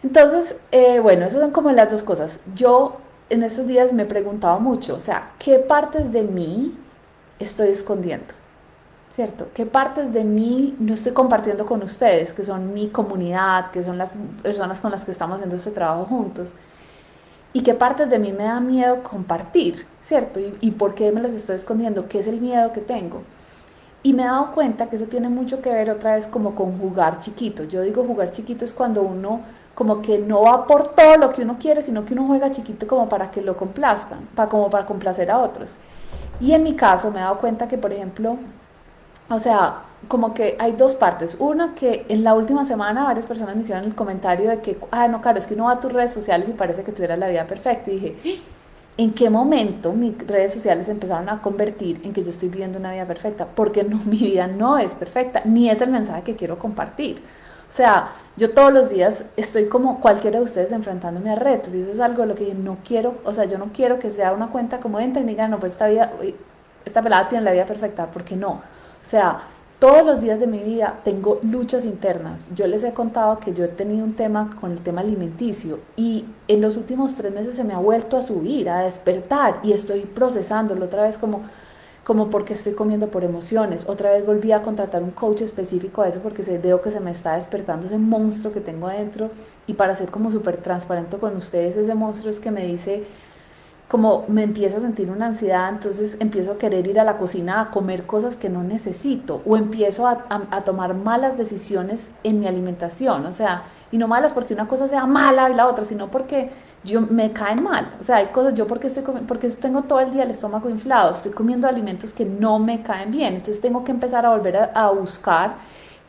Entonces, 0.04 0.56
eh, 0.72 1.00
bueno, 1.00 1.26
esas 1.26 1.42
son 1.42 1.52
como 1.52 1.72
las 1.72 1.92
dos 1.92 2.04
cosas. 2.04 2.40
Yo 2.56 2.98
en 3.30 3.44
estos 3.44 3.68
días 3.68 3.94
me 3.94 4.04
he 4.04 4.06
preguntado 4.06 4.60
mucho, 4.60 4.96
o 4.96 5.00
sea, 5.00 5.32
¿qué 5.40 5.58
partes 5.58 6.12
de 6.12 6.22
mí 6.22 6.78
estoy 7.40 7.70
escondiendo? 7.70 8.34
¿Cierto? 9.10 9.48
¿Qué 9.54 9.66
partes 9.66 10.14
de 10.14 10.24
mí 10.24 10.76
no 10.80 10.94
estoy 10.94 11.14
compartiendo 11.14 11.66
con 11.66 11.82
ustedes, 11.82 12.34
que 12.34 12.44
son 12.44 12.74
mi 12.74 12.90
comunidad, 12.90 13.72
que 13.72 13.82
son 13.82 13.98
las 13.98 14.12
personas 14.44 14.82
con 14.82 14.92
las 14.92 15.06
que 15.06 15.12
estamos 15.12 15.36
haciendo 15.36 15.56
este 15.56 15.72
trabajo 15.72 16.06
juntos? 16.06 16.54
¿Y 17.54 17.62
qué 17.62 17.74
partes 17.74 18.10
de 18.10 18.20
mí 18.20 18.32
me 18.32 18.44
da 18.44 18.60
miedo 18.60 19.04
compartir? 19.04 19.86
¿Cierto? 20.02 20.40
¿Y, 20.40 20.56
y 20.60 20.72
por 20.72 20.96
qué 20.96 21.12
me 21.12 21.22
las 21.22 21.34
estoy 21.34 21.56
escondiendo? 21.56 22.08
¿Qué 22.08 22.20
es 22.20 22.28
el 22.28 22.40
miedo 22.40 22.72
que 22.74 22.82
tengo? 22.82 23.24
Y 24.04 24.14
me 24.14 24.24
he 24.24 24.26
dado 24.26 24.52
cuenta 24.54 24.90
que 24.90 24.96
eso 24.96 25.06
tiene 25.06 25.28
mucho 25.28 25.62
que 25.62 25.70
ver 25.72 25.90
otra 25.90 26.16
vez 26.16 26.28
como 26.28 26.56
con 26.56 26.78
jugar 26.80 27.20
chiquito. 27.20 27.64
Yo 27.64 27.82
digo 27.82 28.04
jugar 28.04 28.32
chiquito 28.32 28.64
es 28.64 28.74
cuando 28.74 29.02
uno 29.02 29.42
como 29.76 30.02
que 30.02 30.18
no 30.18 30.42
va 30.42 30.66
por 30.66 30.96
todo 30.96 31.18
lo 31.18 31.30
que 31.30 31.44
uno 31.44 31.58
quiere, 31.60 31.84
sino 31.84 32.04
que 32.04 32.14
uno 32.14 32.26
juega 32.26 32.50
chiquito 32.50 32.88
como 32.88 33.08
para 33.10 33.30
que 33.30 33.42
lo 33.42 33.56
complazcan, 33.58 34.28
para, 34.34 34.50
como 34.50 34.70
para 34.70 34.86
complacer 34.86 35.30
a 35.30 35.38
otros. 35.38 35.76
Y 36.40 36.54
en 36.54 36.64
mi 36.64 36.76
caso 36.76 37.12
me 37.12 37.20
he 37.20 37.22
dado 37.22 37.38
cuenta 37.40 37.68
que, 37.68 37.78
por 37.78 37.94
ejemplo, 37.94 38.38
o 39.30 39.40
sea, 39.40 39.84
como 40.08 40.34
que 40.34 40.56
hay 40.60 40.74
dos 40.74 40.96
partes. 40.96 41.38
Una 41.40 41.76
que 41.76 42.06
en 42.10 42.24
la 42.24 42.34
última 42.34 42.66
semana 42.66 43.04
varias 43.04 43.28
personas 43.28 43.56
me 43.56 43.62
hicieron 43.62 43.86
el 43.86 43.96
comentario 43.96 44.50
de 44.50 44.62
que, 44.62 44.78
ah, 44.92 45.08
no, 45.08 45.22
claro, 45.22 45.38
es 45.38 45.48
que 45.48 45.54
uno 45.54 45.66
va 45.66 45.74
a 45.74 45.80
tus 45.80 45.94
redes 45.94 46.14
sociales 46.14 46.48
y 46.50 46.54
parece 46.54 46.84
que 46.84 46.92
tuvieras 46.92 47.20
la 47.20 47.28
vida 47.28 47.46
perfecta. 47.48 47.92
Y 47.92 48.00
dije. 48.00 48.42
¿en 48.98 49.14
qué 49.14 49.30
momento 49.30 49.94
mis 49.94 50.18
redes 50.28 50.54
sociales 50.54 50.90
empezaron 50.90 51.30
a 51.30 51.42
convertir 51.42 52.02
en 52.04 52.14
que 52.14 52.24
yo 52.24 52.32
estoy 52.32 52.50
viviendo 52.50 52.80
una 52.80 52.92
vida 52.92 53.06
perfecta? 53.06 53.46
Porque 53.46 53.84
no, 53.84 53.98
mi 54.06 54.18
vida 54.18 54.48
no 54.48 54.78
es 54.78 54.96
perfecta, 54.96 55.42
ni 55.46 55.70
es 55.70 55.82
el 55.82 55.92
mensaje 55.92 56.24
que 56.24 56.36
quiero 56.36 56.58
compartir. 56.60 57.22
O 57.70 57.72
sea, 57.72 58.10
yo 58.38 58.54
todos 58.54 58.74
los 58.74 58.90
días 58.90 59.24
estoy 59.36 59.68
como 59.68 60.00
cualquiera 60.00 60.40
de 60.40 60.46
ustedes 60.46 60.72
enfrentándome 60.72 61.32
a 61.32 61.36
retos 61.36 61.76
y 61.76 61.82
eso 61.82 61.92
es 61.92 62.00
algo 62.00 62.22
de 62.22 62.30
lo 62.30 62.36
que 62.36 62.54
no 62.54 62.78
quiero, 62.84 63.16
o 63.26 63.34
sea, 63.34 63.44
yo 63.44 63.58
no 63.58 63.72
quiero 63.74 64.00
que 64.00 64.10
sea 64.10 64.32
una 64.32 64.48
cuenta 64.48 64.80
como 64.80 65.00
entren 65.00 65.26
y 65.26 65.32
digan, 65.32 65.52
no, 65.52 65.60
pues 65.60 65.74
esta 65.74 65.88
vida, 65.88 66.14
esta 66.86 67.02
pelada 67.02 67.28
tiene 67.28 67.44
la 67.44 67.52
vida 67.52 67.66
perfecta, 67.66 68.10
porque 68.10 68.38
no. 68.38 68.52
O 68.52 69.10
sea, 69.10 69.40
todos 69.80 70.04
los 70.04 70.22
días 70.22 70.40
de 70.40 70.48
mi 70.48 70.60
vida 70.60 71.02
tengo 71.04 71.40
luchas 71.44 71.86
internas. 71.86 72.50
Yo 72.56 72.66
les 72.66 72.84
he 72.84 72.94
contado 72.94 73.40
que 73.40 73.54
yo 73.54 73.64
he 73.64 73.68
tenido 73.68 74.04
un 74.04 74.16
tema 74.16 74.50
con 74.60 74.72
el 74.72 74.82
tema 74.82 75.02
alimenticio 75.02 75.80
y 75.96 76.26
en 76.48 76.62
los 76.62 76.78
últimos 76.78 77.16
tres 77.16 77.32
meses 77.32 77.56
se 77.56 77.64
me 77.64 77.74
ha 77.74 77.80
vuelto 77.80 78.18
a 78.18 78.24
subir, 78.24 78.70
a 78.70 78.84
despertar 78.84 79.60
y 79.64 79.74
estoy 79.74 80.02
procesándolo 80.02 80.86
otra 80.86 81.04
vez 81.04 81.18
como 81.18 81.44
como 82.04 82.30
porque 82.30 82.54
estoy 82.54 82.72
comiendo 82.72 83.10
por 83.10 83.26
emociones. 83.26 83.90
Otra 83.90 84.14
vez 84.14 84.26
volví 84.26 84.54
a 84.54 84.62
contratar 84.62 85.04
un 85.04 85.12
coach 85.12 85.42
específico 85.42 86.02
a 86.02 86.08
eso 86.08 86.22
porque 86.22 86.42
veo 86.58 86.82
que 86.82 86.90
se 86.90 87.02
me 87.02 87.12
está 87.12 87.36
despertando 87.36 87.86
ese 87.86 87.98
monstruo 87.98 88.54
que 88.54 88.62
tengo 88.62 88.88
adentro 88.88 89.30
y 89.68 89.74
para 89.74 89.94
ser 89.94 90.10
como 90.10 90.32
súper 90.32 90.56
transparente 90.56 91.18
con 91.18 91.36
ustedes, 91.36 91.76
ese 91.76 91.96
monstruo 91.96 92.32
es 92.32 92.40
que 92.40 92.50
me 92.50 92.64
dice 92.64 93.04
como 93.88 94.26
me 94.28 94.44
empiezo 94.44 94.78
a 94.78 94.82
sentir 94.82 95.10
una 95.10 95.28
ansiedad, 95.28 95.70
entonces 95.70 96.18
empiezo 96.20 96.54
a 96.54 96.58
querer 96.58 96.88
ir 96.88 97.00
a 97.00 97.06
la 97.06 97.18
cocina 97.18 97.62
a 97.62 97.72
comer 97.72 98.06
cosas 98.06 98.36
que 98.36 98.50
no 98.50 98.62
necesito 98.62 99.42
o 99.46 99.56
empiezo 99.56 100.06
a, 100.08 100.18
tomar 100.66 100.94
malas 100.94 101.38
decisiones 101.38 102.10
en 102.24 102.42
mi 102.42 102.48
alimentación, 102.48 103.26
o 103.26 103.32
sea, 103.32 103.64
y 103.90 103.98
no 103.98 104.10
malas 104.10 104.34
porque 104.34 104.54
una 104.54 104.68
cosa 104.68 104.90
sea 104.90 105.06
mala 105.06 105.50
y 105.50 105.54
la 105.54 105.68
otra, 105.68 105.86
sino 105.86 106.12
porque 106.12 106.50
yo 106.84 107.00
me 107.02 107.32
caen 107.32 107.64
mal. 107.64 107.96
O 108.02 108.04
sea, 108.04 108.18
hay 108.18 108.28
cosas, 108.28 108.54
yo 108.56 108.68
porque 108.68 108.88
estoy 108.88 109.04
porque 109.26 109.50
tengo 109.52 109.84
todo 109.84 110.02
el 110.02 110.12
día 110.12 110.24
el 110.24 110.32
estómago 110.32 110.70
inflado, 110.70 111.14
estoy 111.14 111.32
comiendo 111.32 111.68
alimentos 111.68 112.14
que 112.14 112.26
no 112.26 112.60
me 112.60 112.82
caen 112.84 113.12
bien, 113.12 113.36
entonces 113.36 113.62
tengo 113.62 113.86
que 113.86 113.92
empezar 113.92 114.26
a 114.26 114.32
volver 114.32 114.72
a, 114.74 114.90
buscar 114.92 115.56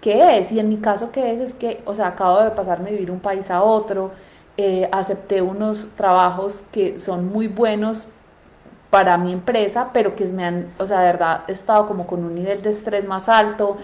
qué 0.00 0.38
es. 0.38 0.50
Y 0.50 0.58
en 0.58 0.68
mi 0.68 0.78
caso, 0.78 1.12
¿qué 1.12 1.32
es? 1.32 1.40
Es 1.40 1.54
que, 1.54 1.80
o 1.86 1.94
sea, 1.94 2.08
acabo 2.08 2.42
de 2.42 2.50
pasarme 2.50 2.90
de 2.90 2.96
vivir 2.96 3.10
un 3.12 3.20
país 3.20 3.50
a 3.52 3.62
otro, 3.62 4.10
eh, 4.60 4.88
acepté 4.90 5.40
unos 5.40 5.86
trabajos 5.94 6.64
que 6.72 6.98
son 6.98 7.28
muy 7.28 7.46
buenos 7.46 8.08
para 8.90 9.16
mi 9.16 9.32
empresa, 9.32 9.90
pero 9.92 10.16
que 10.16 10.24
me 10.26 10.44
han, 10.44 10.72
o 10.78 10.84
sea, 10.84 10.98
de 11.00 11.06
verdad, 11.06 11.44
he 11.46 11.52
estado 11.52 11.86
como 11.86 12.08
con 12.08 12.24
un 12.24 12.34
nivel 12.34 12.60
de 12.60 12.70
estrés 12.70 13.06
más 13.06 13.28
alto. 13.28 13.76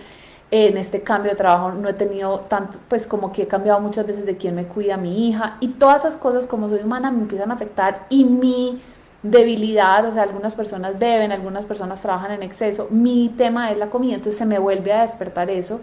En 0.50 0.76
este 0.76 1.02
cambio 1.02 1.30
de 1.30 1.36
trabajo 1.36 1.70
no 1.70 1.88
he 1.88 1.94
tenido 1.94 2.40
tanto, 2.40 2.78
pues 2.88 3.06
como 3.06 3.30
que 3.30 3.42
he 3.42 3.46
cambiado 3.46 3.78
muchas 3.80 4.04
veces 4.04 4.26
de 4.26 4.36
quién 4.36 4.56
me 4.56 4.66
cuida 4.66 4.96
mi 4.96 5.28
hija 5.28 5.58
y 5.60 5.68
todas 5.68 6.00
esas 6.00 6.16
cosas 6.16 6.46
como 6.48 6.68
soy 6.68 6.80
humana 6.80 7.12
me 7.12 7.22
empiezan 7.22 7.52
a 7.52 7.54
afectar 7.54 8.06
y 8.08 8.24
mi 8.24 8.82
debilidad, 9.22 10.04
o 10.06 10.12
sea, 10.12 10.24
algunas 10.24 10.56
personas 10.56 10.98
beben, 10.98 11.30
algunas 11.30 11.64
personas 11.66 12.02
trabajan 12.02 12.32
en 12.32 12.42
exceso, 12.42 12.88
mi 12.90 13.32
tema 13.36 13.70
es 13.70 13.78
la 13.78 13.90
comida, 13.90 14.14
entonces 14.14 14.38
se 14.38 14.44
me 14.46 14.58
vuelve 14.58 14.92
a 14.92 15.02
despertar 15.02 15.50
eso 15.50 15.80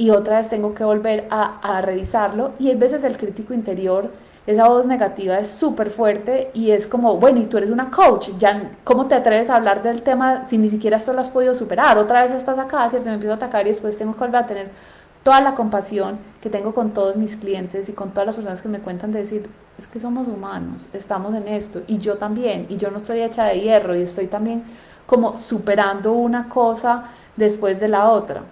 y 0.00 0.08
otra 0.08 0.38
vez 0.38 0.48
tengo 0.48 0.72
que 0.72 0.82
volver 0.82 1.26
a, 1.30 1.82
revisarlo 1.82 2.52
y 2.58 2.70
hay 2.70 2.74
veces 2.74 3.04
el 3.04 3.18
crítico 3.18 3.52
interior 3.52 4.10
esa 4.46 4.66
voz 4.66 4.86
negativa 4.86 5.38
es 5.38 5.50
súper 5.50 5.90
fuerte 5.90 6.50
y 6.54 6.70
es 6.70 6.86
como, 6.86 7.18
bueno, 7.18 7.38
y 7.38 7.44
tú 7.44 7.58
eres 7.58 7.68
una 7.68 7.90
coach, 7.90 8.30
ya, 8.38 8.70
¿cómo 8.82 9.06
te 9.06 9.14
atreves 9.14 9.50
a 9.50 9.56
hablar 9.56 9.82
del 9.82 10.00
tema 10.00 10.48
si 10.48 10.56
ni 10.56 10.70
siquiera 10.70 10.96
esto 10.96 11.12
lo 11.12 11.20
has 11.20 11.28
podido 11.28 11.54
superar? 11.54 11.98
Otra 11.98 12.22
vez 12.22 12.32
estás 12.32 12.58
acá, 12.58 12.88
¿cierto? 12.88 13.08
Me 13.10 13.16
empiezo 13.16 13.34
a 13.34 13.36
atacar 13.36 13.66
y 13.66 13.70
después 13.70 13.98
tengo 13.98 14.14
que 14.14 14.20
volver 14.20 14.36
a 14.36 14.46
tener 14.46 14.70
toda 15.22 15.42
la 15.42 15.54
compasión 15.54 16.18
que 16.40 16.48
tengo 16.48 16.74
con 16.74 16.92
todos 16.94 17.18
mis 17.18 17.36
clientes 17.36 17.90
y 17.90 17.92
con 17.92 18.10
todas 18.12 18.24
las 18.24 18.36
personas 18.36 18.62
que 18.62 18.68
me 18.68 18.80
cuentan 18.80 19.12
de 19.12 19.18
decir, 19.18 19.50
es 19.78 19.86
que 19.86 20.00
somos 20.00 20.28
humanos, 20.28 20.88
estamos 20.94 21.34
en 21.34 21.46
esto 21.46 21.82
y 21.86 21.98
yo 21.98 22.16
también, 22.16 22.64
y 22.70 22.78
yo 22.78 22.90
no 22.90 22.96
estoy 22.96 23.20
hecha 23.20 23.44
de 23.44 23.60
hierro 23.60 23.94
y 23.94 24.00
estoy 24.00 24.28
también 24.28 24.62
como 25.06 25.36
superando 25.36 26.12
una 26.12 26.48
cosa 26.48 27.04
después 27.36 27.78
de 27.78 27.88
la 27.88 28.08
otra. 28.08 28.44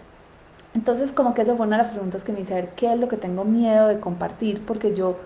Entonces 0.78 1.10
como 1.10 1.34
que 1.34 1.42
esa 1.42 1.56
fue 1.56 1.66
una 1.66 1.76
de 1.76 1.82
las 1.82 1.90
preguntas 1.90 2.22
que 2.22 2.32
me 2.32 2.38
hice, 2.38 2.52
a 2.52 2.56
ver, 2.58 2.68
¿qué 2.76 2.92
es 2.92 3.00
lo 3.00 3.08
que 3.08 3.16
tengo 3.16 3.44
miedo 3.44 3.88
de 3.88 3.98
compartir? 3.98 4.64
Porque 4.64 4.94
yo 4.94 5.16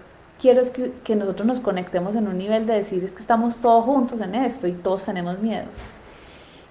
quiero 0.40 0.62
es 0.62 0.70
que, 0.70 1.14
nosotros 1.14 1.46
nos 1.46 1.60
conectemos 1.60 2.16
en 2.16 2.26
un 2.26 2.38
nivel 2.38 2.64
de 2.64 2.72
decir 2.72 3.04
es 3.04 3.12
que 3.12 3.20
estamos 3.20 3.60
todos 3.60 3.84
juntos 3.84 4.22
en 4.22 4.34
esto 4.34 4.66
y 4.66 4.72
todos 4.72 5.04
tenemos 5.04 5.40
miedos. 5.40 5.76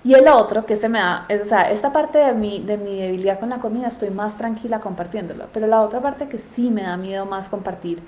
Y 0.04 0.16
el 0.16 0.28
otro, 0.28 0.66
que 0.66 0.74
este 0.74 0.90
me 0.90 0.98
da, 0.98 1.28
o 1.30 1.48
sea, 1.48 1.70
esta 1.70 1.94
parte 1.94 2.18
de 2.18 2.34
mi, 2.34 2.62
de 2.62 2.78
mi 2.78 2.98
debilidad 2.98 3.40
con 3.40 3.50
la 3.50 3.60
comida 3.60 3.88
estoy 3.88 4.10
más 4.10 4.36
tranquila 4.36 4.80
compartiéndolo, 4.80 5.46
pero 5.54 5.68
la 5.68 5.82
otra 5.82 6.02
parte 6.02 6.28
que 6.28 6.40
sí 6.40 6.72
me 6.72 6.82
da 6.82 6.98
miedo 6.98 7.28
más 7.28 7.50
compartir 7.50 8.02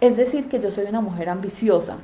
es 0.00 0.16
decir 0.16 0.48
que 0.48 0.58
yo 0.58 0.72
soy 0.72 0.86
una 0.86 1.00
mujer 1.00 1.28
ambiciosa, 1.28 1.98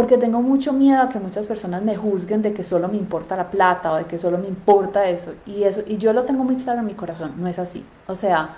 porque 0.00 0.16
tengo 0.16 0.40
mucho 0.40 0.72
miedo 0.72 1.02
a 1.02 1.10
que 1.10 1.20
muchas 1.20 1.46
personas 1.46 1.82
me 1.82 1.94
juzguen 1.94 2.40
de 2.40 2.54
que 2.54 2.64
solo 2.64 2.88
me 2.88 2.96
importa 2.96 3.36
la 3.36 3.50
plata 3.50 3.92
o 3.92 3.96
de 3.96 4.06
que 4.06 4.16
solo 4.16 4.38
me 4.38 4.48
importa 4.48 5.06
eso 5.06 5.34
y 5.44 5.64
eso 5.64 5.82
y 5.86 5.98
yo 5.98 6.14
lo 6.14 6.24
tengo 6.24 6.42
muy 6.42 6.56
claro 6.56 6.80
en 6.80 6.86
mi 6.86 6.94
corazón, 6.94 7.34
no 7.36 7.46
es 7.48 7.58
así. 7.58 7.84
O 8.06 8.14
sea, 8.14 8.56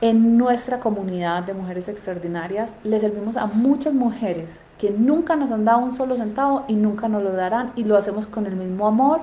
en 0.00 0.38
nuestra 0.38 0.78
comunidad 0.78 1.42
de 1.42 1.52
mujeres 1.52 1.88
extraordinarias 1.88 2.76
le 2.84 3.00
servimos 3.00 3.36
a 3.36 3.46
muchas 3.46 3.92
mujeres 3.92 4.62
que 4.78 4.92
nunca 4.92 5.34
nos 5.34 5.50
han 5.50 5.64
dado 5.64 5.80
un 5.80 5.90
solo 5.90 6.14
centavo 6.14 6.64
y 6.68 6.74
nunca 6.74 7.08
nos 7.08 7.24
lo 7.24 7.32
darán 7.32 7.72
y 7.74 7.82
lo 7.82 7.96
hacemos 7.96 8.28
con 8.28 8.46
el 8.46 8.54
mismo 8.54 8.86
amor 8.86 9.22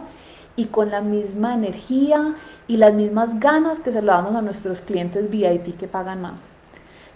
y 0.57 0.65
con 0.65 0.91
la 0.91 0.99
misma 0.99 1.53
energía 1.53 2.35
y 2.67 2.75
las 2.75 2.93
mismas 2.93 3.39
ganas 3.39 3.79
que 3.79 3.93
se 3.93 4.01
lo 4.01 4.11
damos 4.11 4.35
a 4.35 4.41
nuestros 4.41 4.81
clientes 4.81 5.29
VIP 5.29 5.77
que 5.77 5.87
pagan 5.87 6.21
más. 6.21 6.49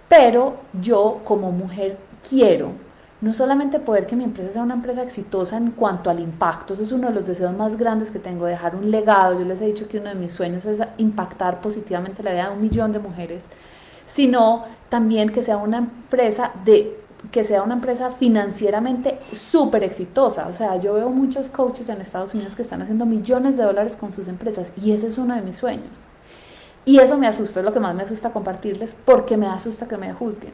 Pero 0.07 0.61
yo 0.79 1.19
como 1.25 1.51
mujer 1.51 1.97
quiero 2.29 2.87
no 3.21 3.33
solamente 3.33 3.79
poder 3.79 4.07
que 4.07 4.15
mi 4.15 4.23
empresa 4.23 4.51
sea 4.51 4.63
una 4.63 4.75
empresa 4.75 5.03
exitosa 5.03 5.57
en 5.57 5.71
cuanto 5.71 6.09
al 6.09 6.19
impacto, 6.19 6.73
eso 6.73 6.83
es 6.83 6.91
uno 6.91 7.07
de 7.07 7.13
los 7.13 7.25
deseos 7.25 7.55
más 7.55 7.77
grandes 7.77 8.11
que 8.11 8.19
tengo, 8.19 8.45
dejar 8.45 8.75
un 8.75 8.89
legado, 8.89 9.37
yo 9.37 9.45
les 9.45 9.59
he 9.59 9.65
dicho 9.65 9.87
que 9.89 9.99
uno 9.99 10.09
de 10.09 10.15
mis 10.15 10.31
sueños 10.31 10.65
es 10.65 10.79
impactar 10.97 11.59
positivamente 11.59 12.23
la 12.23 12.31
vida 12.31 12.47
de 12.47 12.53
un 12.55 12.61
millón 12.61 12.91
de 12.91 12.99
mujeres, 12.99 13.47
sino 14.07 14.63
también 14.87 15.31
que 15.31 15.43
sea 15.43 15.57
una 15.57 15.79
empresa 15.79 16.51
de 16.63 16.97
que 17.31 17.43
sea 17.43 17.63
una 17.63 17.73
empresa 17.73 18.11
financieramente 18.11 19.19
súper 19.33 19.83
exitosa. 19.83 20.47
O 20.47 20.53
sea, 20.53 20.77
yo 20.77 20.93
veo 20.93 21.09
muchos 21.09 21.49
coaches 21.49 21.89
en 21.89 21.99
Estados 21.99 22.33
Unidos 22.33 22.55
que 22.55 22.61
están 22.61 22.81
haciendo 22.81 23.05
millones 23.05 23.57
de 23.57 23.63
dólares 23.63 23.97
con 23.97 24.13
sus 24.13 24.29
empresas 24.29 24.71
y 24.81 24.93
ese 24.93 25.07
es 25.07 25.17
uno 25.17 25.35
de 25.35 25.41
mis 25.41 25.57
sueños. 25.57 26.05
Y 26.85 26.99
eso 26.99 27.17
me 27.17 27.27
asusta, 27.27 27.59
es 27.59 27.65
lo 27.65 27.73
que 27.73 27.79
más 27.81 27.93
me 27.93 28.03
asusta 28.03 28.31
compartirles, 28.31 28.95
porque 29.05 29.37
me 29.37 29.47
asusta 29.47 29.87
que 29.87 29.97
me 29.97 30.13
juzguen. 30.13 30.53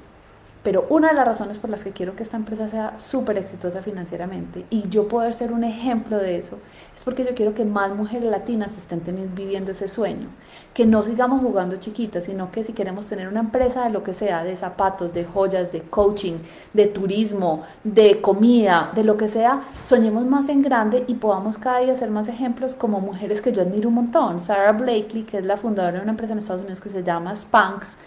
Pero 0.65 0.87
una 0.89 1.09
de 1.09 1.13
las 1.13 1.27
razones 1.27 1.59
por 1.59 1.69
las 1.69 1.83
que 1.83 1.91
quiero 1.91 2.15
que 2.15 2.23
esta 2.23 2.37
empresa 2.37 2.67
sea 2.67 2.97
súper 2.97 3.37
exitosa 3.37 3.83
financieramente 3.83 4.65
y 4.71 4.89
yo 4.89 5.07
poder 5.07 5.31
ser 5.35 5.53
un 5.53 5.63
ejemplo 5.63 6.17
de 6.17 6.39
eso 6.39 6.57
es 6.95 7.03
porque 7.03 7.23
yo 7.23 7.35
quiero 7.35 7.53
que 7.53 7.65
más 7.65 7.95
mujeres 7.95 8.31
latinas 8.31 8.75
estén 8.75 9.03
viviendo 9.35 9.73
ese 9.73 9.87
sueño. 9.87 10.27
Que 10.73 10.87
no 10.87 11.03
sigamos 11.03 11.41
jugando 11.41 11.75
chiquitas, 11.75 12.23
sino 12.23 12.49
que 12.49 12.63
si 12.63 12.73
queremos 12.73 13.05
tener 13.05 13.27
una 13.27 13.41
empresa 13.41 13.83
de 13.83 13.91
lo 13.91 14.01
que 14.01 14.15
sea, 14.15 14.43
de 14.43 14.55
zapatos, 14.55 15.13
de 15.13 15.23
joyas, 15.23 15.71
de 15.71 15.83
coaching, 15.83 16.37
de 16.73 16.87
turismo, 16.87 17.61
de 17.83 18.19
comida, 18.19 18.91
de 18.95 19.03
lo 19.03 19.17
que 19.17 19.27
sea, 19.27 19.61
soñemos 19.83 20.25
más 20.25 20.49
en 20.49 20.63
grande 20.63 21.03
y 21.05 21.13
podamos 21.13 21.59
cada 21.59 21.81
día 21.81 21.93
ser 21.93 22.09
más 22.09 22.27
ejemplos 22.27 22.73
como 22.73 23.01
mujeres 23.01 23.39
que 23.39 23.51
yo 23.51 23.61
admiro 23.61 23.89
un 23.89 23.95
montón. 23.95 24.39
Sarah 24.39 24.71
Blakely, 24.71 25.25
que 25.25 25.37
es 25.37 25.45
la 25.45 25.57
fundadora 25.57 25.97
de 25.97 26.01
una 26.01 26.13
empresa 26.13 26.33
en 26.33 26.39
Estados 26.39 26.63
Unidos 26.63 26.81
que 26.81 26.89
se 26.89 27.03
llama 27.03 27.35
Spanx, 27.35 27.97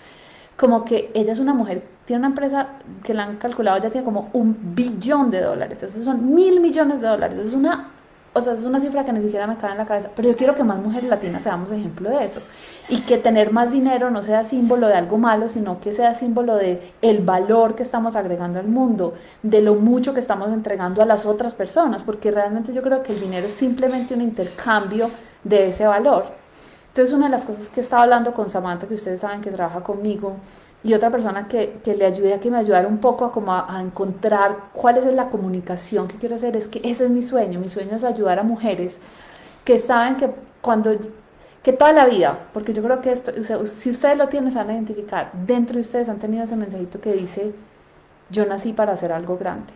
como 0.57 0.85
que 0.85 1.13
ella 1.15 1.33
es 1.33 1.39
una 1.39 1.55
mujer, 1.55 1.98
tiene 2.09 2.21
una 2.21 2.29
empresa 2.29 2.69
que 3.05 3.13
la 3.13 3.25
han 3.25 3.37
calculado, 3.37 3.83
ya 3.83 3.91
tiene 3.91 4.03
como 4.03 4.31
un 4.33 4.75
billón 4.75 5.31
de 5.31 5.43
dólares, 5.43 5.83
esos 5.83 6.07
son 6.07 6.35
mil 6.35 6.59
millones 6.59 7.03
de 7.03 7.07
dólares, 7.07 7.39
es 7.39 7.53
una, 7.53 7.91
o 8.33 8.41
sea, 8.41 8.55
es 8.55 8.65
una 8.65 8.81
cifra 8.81 9.05
que 9.05 9.13
ni 9.13 9.21
siquiera 9.21 9.47
me 9.47 9.59
cae 9.59 9.73
en 9.73 9.77
la 9.77 9.85
cabeza, 9.85 10.09
pero 10.17 10.31
yo 10.31 10.35
quiero 10.35 10.55
que 10.55 10.65
más 10.65 10.79
mujeres 10.79 11.11
latinas 11.11 11.43
seamos 11.43 11.71
ejemplo 11.71 12.09
de 12.09 12.25
eso. 12.25 12.41
Y 12.89 13.03
que 13.03 13.19
tener 13.19 13.53
más 13.53 13.73
dinero 13.73 14.11
no 14.11 14.23
sea 14.23 14.43
símbolo 14.43 14.89
de 14.89 14.95
algo 14.95 15.19
malo, 15.19 15.51
sino 15.51 15.81
que 15.81 15.93
sea 15.93 16.15
símbolo 16.15 16.57
de 16.57 16.95
el 17.03 17.19
valor 17.23 17.75
que 17.75 17.83
estamos 17.83 18.17
agregando 18.17 18.59
al 18.59 18.69
mundo, 18.69 19.13
de 19.43 19.61
lo 19.61 19.75
mucho 19.75 20.15
que 20.15 20.21
estamos 20.21 20.51
entregando 20.51 21.03
a 21.03 21.05
las 21.05 21.27
otras 21.27 21.55
personas, 21.55 22.05
porque 22.05 22.31
realmente 22.31 22.73
yo 22.73 22.81
creo 22.81 23.03
que 23.03 23.13
el 23.13 23.21
dinero 23.21 23.49
es 23.49 23.53
simplemente 23.53 24.15
un 24.15 24.23
intercambio 24.23 25.11
de 25.45 25.69
ese 25.69 25.87
valor. 25.87 26.25
Entonces, 26.89 27.15
una 27.15 27.27
de 27.27 27.33
las 27.33 27.45
cosas 27.45 27.69
que 27.69 27.81
estaba 27.83 28.03
hablando 28.05 28.33
con 28.33 28.49
Samantha, 28.49 28.89
que 28.89 28.95
ustedes 28.95 29.21
saben 29.21 29.43
que 29.43 29.51
trabaja 29.51 29.83
conmigo, 29.83 30.37
y 30.85 30.95
otra 30.95 31.11
persona 31.11 31.49
que, 31.49 31.81
que, 31.83 31.97
le 31.97 32.07
ayude 32.07 32.35
a 32.35 32.41
que 32.41 32.51
me 32.51 32.59
ayudara 32.59 32.87
un 32.87 32.99
poco 32.99 33.25
a, 33.25 33.33
como 33.33 33.53
a, 33.53 33.81
encontrar 33.83 34.71
cuál 34.73 34.99
es 34.99 35.05
la 35.07 35.29
comunicación 35.29 36.07
que 36.07 36.17
quiero 36.19 36.37
hacer, 36.37 36.57
es 36.57 36.69
que 36.69 36.81
ese 36.85 37.05
es 37.05 37.11
mi 37.11 37.23
sueño, 37.23 37.59
mi 37.59 37.69
sueño 37.69 37.97
es 37.97 38.05
ayudar 38.05 38.39
a 38.39 38.45
mujeres 38.45 38.99
que 39.65 39.77
saben 39.77 40.17
que 40.17 40.31
cuando, 40.61 40.93
que 41.63 41.73
toda 41.73 41.93
la 41.93 42.07
vida, 42.07 42.47
porque 42.53 42.73
yo 42.73 42.83
creo 42.83 43.01
que 43.01 43.11
esto, 43.11 43.33
si 43.67 43.91
ustedes 43.91 44.17
lo 44.17 44.29
tienen, 44.29 44.53
se 44.53 44.59
van 44.59 44.71
a 44.71 44.75
identificar, 44.75 45.33
dentro 45.33 45.75
de 45.75 45.81
ustedes 45.81 46.09
han 46.09 46.19
tenido 46.19 46.45
ese 46.45 46.57
mensajito 46.57 47.01
que 47.01 47.13
dice, 47.13 47.53
yo 48.31 48.47
nací 48.47 48.73
para 48.73 48.93
hacer 48.93 49.13
algo 49.13 49.37
grande, 49.37 49.73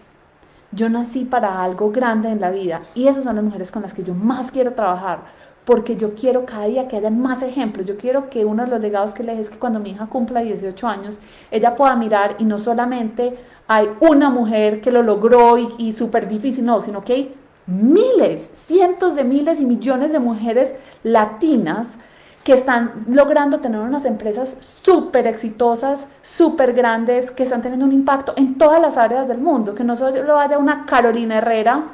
yo 0.71 0.89
nací 0.89 1.25
para 1.25 1.63
algo 1.63 1.91
grande 1.91 2.31
en 2.31 2.41
la 2.41 2.51
vida, 2.51 2.81
y 2.95 3.09
esas 3.09 3.25
son 3.25 3.35
las 3.35 3.45
mujeres 3.45 3.73
con 3.73 3.83
las 3.83 3.93
que 3.93 4.05
yo 4.05 4.15
más 4.15 4.53
quiero 4.53 4.73
trabajar, 4.73 5.21
porque 5.65 5.97
yo 5.97 6.15
quiero 6.15 6.45
cada 6.45 6.67
día 6.67 6.89
que 6.89 6.97
haya 6.97 7.11
más 7.11 7.43
ejemplos. 7.43 7.87
Yo 7.87 7.97
quiero 7.97 8.29
que 8.29 8.45
uno 8.45 8.65
de 8.65 8.71
los 8.71 8.81
legados 8.81 9.15
que 9.15 9.23
le 9.23 9.39
es 9.39 9.51
que 9.51 9.59
cuando 9.59 9.79
mi 9.79 9.91
hija 9.91 10.07
cumpla 10.07 10.41
18 10.41 10.89
años, 10.89 11.19
ella 11.51 11.77
pueda 11.77 11.95
mirar 11.97 12.37
y 12.39 12.45
no 12.45 12.59
solamente 12.59 13.37
hay 13.69 13.89
una 14.01 14.29
mujer 14.31 14.81
que 14.81 14.91
lo 14.91 15.03
logró 15.03 15.59
y, 15.59 15.69
y 15.79 15.93
súper 15.93 16.29
difícil, 16.29 16.65
no, 16.65 16.83
sino 16.83 17.03
que 17.03 17.13
hay 17.13 17.35
miles, 17.67 18.51
cientos 18.53 19.15
de 19.15 19.25
miles 19.25 19.61
y 19.61 19.67
millones 19.67 20.13
de 20.13 20.19
mujeres 20.19 20.75
latinas 21.05 21.97
que 22.43 22.55
están 22.55 23.05
logrando 23.09 23.61
tener 23.61 23.81
unas 23.81 24.05
empresas 24.05 24.57
súper 24.61 25.29
exitosas, 25.29 26.09
súper 26.23 26.73
grandes, 26.73 27.31
que 27.31 27.45
están 27.45 27.63
teniendo 27.63 27.87
un 27.87 27.93
impacto 27.93 28.35
en 28.37 28.59
todas 28.59 28.81
las 28.81 28.97
áreas 28.97 29.29
del 29.29 29.39
mundo, 29.39 29.77
que 29.77 29.85
no 29.85 29.95
solo 29.95 30.39
haya 30.39 30.59
una 30.59 30.85
Carolina 30.85 31.39
Herrera 31.39 31.85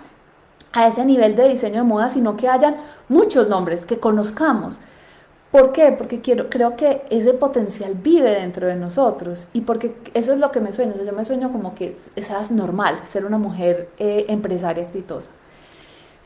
a 0.72 0.88
ese 0.88 1.04
nivel 1.04 1.37
de 1.37 1.48
diseño 1.48 1.82
de 1.82 1.88
moda, 1.88 2.10
sino 2.10 2.37
que 2.37 2.48
hayan 2.48 2.76
muchos 3.08 3.48
nombres 3.48 3.84
que 3.84 3.98
conozcamos. 3.98 4.80
¿Por 5.50 5.72
qué? 5.72 5.92
Porque 5.92 6.20
quiero, 6.20 6.50
creo 6.50 6.76
que 6.76 7.02
ese 7.08 7.32
potencial 7.32 7.94
vive 7.94 8.30
dentro 8.32 8.66
de 8.66 8.76
nosotros 8.76 9.48
y 9.54 9.62
porque 9.62 9.96
eso 10.12 10.34
es 10.34 10.38
lo 10.38 10.50
que 10.50 10.60
me 10.60 10.72
sueño. 10.72 10.92
yo 11.04 11.12
me 11.12 11.25
sueño 11.25 11.50
como 11.50 11.75
que 11.75 11.96
es 12.14 12.50
normal 12.50 13.00
ser 13.04 13.25
una 13.25 13.38
mujer 13.38 13.88
eh, 13.98 14.26
empresaria 14.28 14.84
exitosa. 14.84 15.30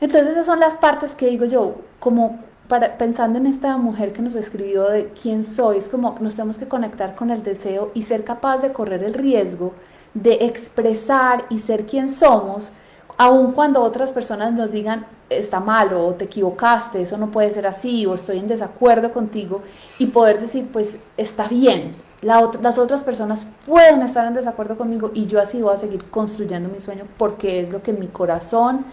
Entonces 0.01 0.31
esas 0.31 0.45
son 0.45 0.59
las 0.59 0.75
partes 0.75 1.15
que 1.15 1.27
digo 1.27 1.45
yo, 1.45 1.75
como 1.99 2.39
para, 2.67 2.97
pensando 2.97 3.39
en 3.39 3.45
esta 3.45 3.77
mujer 3.77 4.11
que 4.11 4.21
nos 4.21 4.35
escribió 4.35 4.89
de 4.89 5.09
quién 5.09 5.45
soy, 5.45 5.77
es 5.77 5.87
como 5.87 6.15
nos 6.19 6.35
tenemos 6.35 6.57
que 6.57 6.67
conectar 6.67 7.15
con 7.15 7.29
el 7.29 7.43
deseo 7.43 7.91
y 7.93 8.03
ser 8.03 8.25
capaz 8.25 8.57
de 8.57 8.73
correr 8.73 9.03
el 9.03 9.13
riesgo 9.13 9.73
de 10.13 10.33
expresar 10.45 11.45
y 11.49 11.59
ser 11.59 11.85
quien 11.85 12.09
somos 12.09 12.71
aun 13.17 13.51
cuando 13.51 13.81
otras 13.81 14.11
personas 14.11 14.53
nos 14.53 14.71
digan 14.71 15.05
está 15.29 15.59
mal 15.59 15.93
o 15.93 16.13
te 16.13 16.25
equivocaste, 16.25 17.01
eso 17.01 17.17
no 17.17 17.31
puede 17.31 17.51
ser 17.51 17.67
así 17.67 18.05
o 18.05 18.15
estoy 18.15 18.39
en 18.39 18.47
desacuerdo 18.47 19.11
contigo 19.11 19.61
y 19.99 20.07
poder 20.07 20.39
decir 20.39 20.67
pues 20.71 20.97
está 21.17 21.47
bien, 21.47 21.95
las 22.21 22.77
otras 22.77 23.03
personas 23.03 23.47
pueden 23.65 24.01
estar 24.01 24.25
en 24.25 24.33
desacuerdo 24.33 24.77
conmigo 24.77 25.11
y 25.13 25.25
yo 25.25 25.41
así 25.41 25.61
voy 25.61 25.75
a 25.75 25.77
seguir 25.77 26.05
construyendo 26.09 26.69
mi 26.69 26.79
sueño 26.79 27.05
porque 27.17 27.61
es 27.61 27.71
lo 27.71 27.83
que 27.83 27.91
en 27.91 27.99
mi 27.99 28.07
corazón 28.07 28.85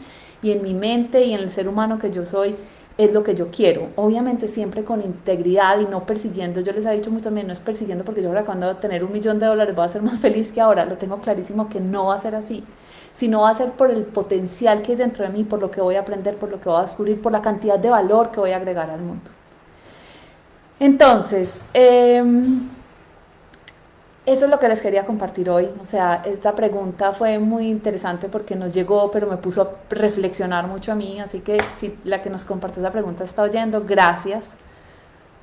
y 0.43 0.53
en 0.53 0.63
mi 0.63 0.75
mente 0.75 1.25
y 1.25 1.35
en 1.35 1.41
el 1.41 1.51
ser 1.51 1.69
humano 1.69 1.99
que 1.99 2.11
yo 2.11 2.25
soy 2.25 2.57
es 3.05 3.15
lo 3.15 3.23
que 3.23 3.35
yo 3.35 3.49
quiero. 3.51 3.89
Obviamente 3.97 4.47
siempre 4.47 4.85
con 4.85 5.01
integridad 5.01 5.81
y 5.81 5.87
no 5.87 6.05
persiguiendo. 6.05 6.61
Yo 6.61 6.73
les 6.73 6.85
he 6.85 6.91
dicho 6.91 7.11
mucho 7.11 7.25
también, 7.25 7.47
no 7.47 7.53
es 7.55 7.61
persiguiendo 7.61 8.05
porque 8.05 8.23
yo 8.23 8.29
ahora 8.29 8.45
cuando 8.45 8.77
tener 8.77 9.05
un 9.05 9.13
millón 9.13 9.39
de 9.39 9.47
dólares 9.47 9.75
voy 9.75 9.87
a 9.87 9.89
ser 9.89 10.03
más 10.03 10.21
feliz 10.21 10.53
que 10.53 10.61
ahora. 10.61 10.85
Lo 10.85 10.99
tengo 10.99 11.19
clarísimo 11.19 11.69
que 11.71 11.81
no 11.81 12.07
va 12.07 12.17
a 12.17 12.19
ser 12.19 12.35
así. 12.35 12.63
Sino 13.15 13.41
va 13.41 13.51
a 13.51 13.55
ser 13.55 13.73
por 13.73 13.91
el 13.91 14.05
potencial 14.05 14.83
que 14.83 14.93
hay 14.93 14.99
dentro 14.99 15.25
de 15.25 15.33
mí, 15.33 15.45
por 15.45 15.61
lo 15.61 15.71
que 15.71 15.81
voy 15.81 15.95
a 15.95 16.01
aprender, 16.01 16.37
por 16.37 16.51
lo 16.51 16.61
que 16.61 16.69
voy 16.69 16.79
a 16.79 16.83
descubrir, 16.83 17.21
por 17.23 17.33
la 17.33 17.41
cantidad 17.41 17.79
de 17.79 17.89
valor 17.89 18.31
que 18.31 18.41
voy 18.41 18.51
a 18.53 18.57
agregar 18.57 18.91
al 18.91 19.01
mundo. 19.01 19.31
Entonces, 20.79 21.63
eh, 21.73 22.23
eso 24.27 24.45
es 24.45 24.51
lo 24.51 24.59
que 24.59 24.69
les 24.69 24.81
quería 24.81 25.07
compartir 25.07 25.49
hoy. 25.49 25.69
O 25.81 25.85
sea, 25.85 26.23
esta 26.25 26.55
pregunta 26.55 27.13
fue 27.13 27.39
muy 27.39 27.69
interesante 27.69 28.29
porque 28.29 28.55
nos 28.55 28.75
llegó, 28.75 29.11
pero 29.11 29.27
me 29.27 29.39
puso 29.39 29.63
a 29.63 29.71
reflexionar 29.89 30.67
mucho 30.67 30.93
a 30.93 30.95
mí. 30.95 31.21
Así 31.21 31.41
que 31.41 31.61
si 31.79 31.97
la 32.05 32.21
que 32.21 32.31
nos 32.31 32.45
compartió 32.45 32.83
esa 32.83 32.93
pregunta 32.93 33.25
está 33.25 33.43
oyendo, 33.43 33.85
gracias. 33.85 34.45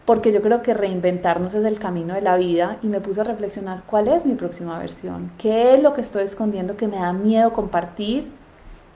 Porque 0.06 0.32
yo 0.32 0.42
creo 0.42 0.62
que 0.62 0.74
reinventarnos 0.74 1.54
es 1.56 1.66
el 1.66 1.80
camino 1.80 2.13
de 2.13 2.22
la 2.22 2.38
vida 2.38 2.78
y 2.82 2.88
me 2.88 3.02
puso 3.02 3.22
a 3.22 3.24
reflexionar 3.26 3.84
cuál 3.88 4.08
es 4.08 4.26
mi 4.26 4.36
próxima 4.36 4.80
versión, 4.80 5.32
qué 5.38 5.74
es 5.74 5.84
lo 5.84 5.94
que 5.94 6.00
estoy 6.00 6.24
escondiendo 6.24 6.78
que 6.78 6.88
me 6.88 6.96
da 6.98 7.12
miedo 7.12 7.52
compartir, 7.52 8.32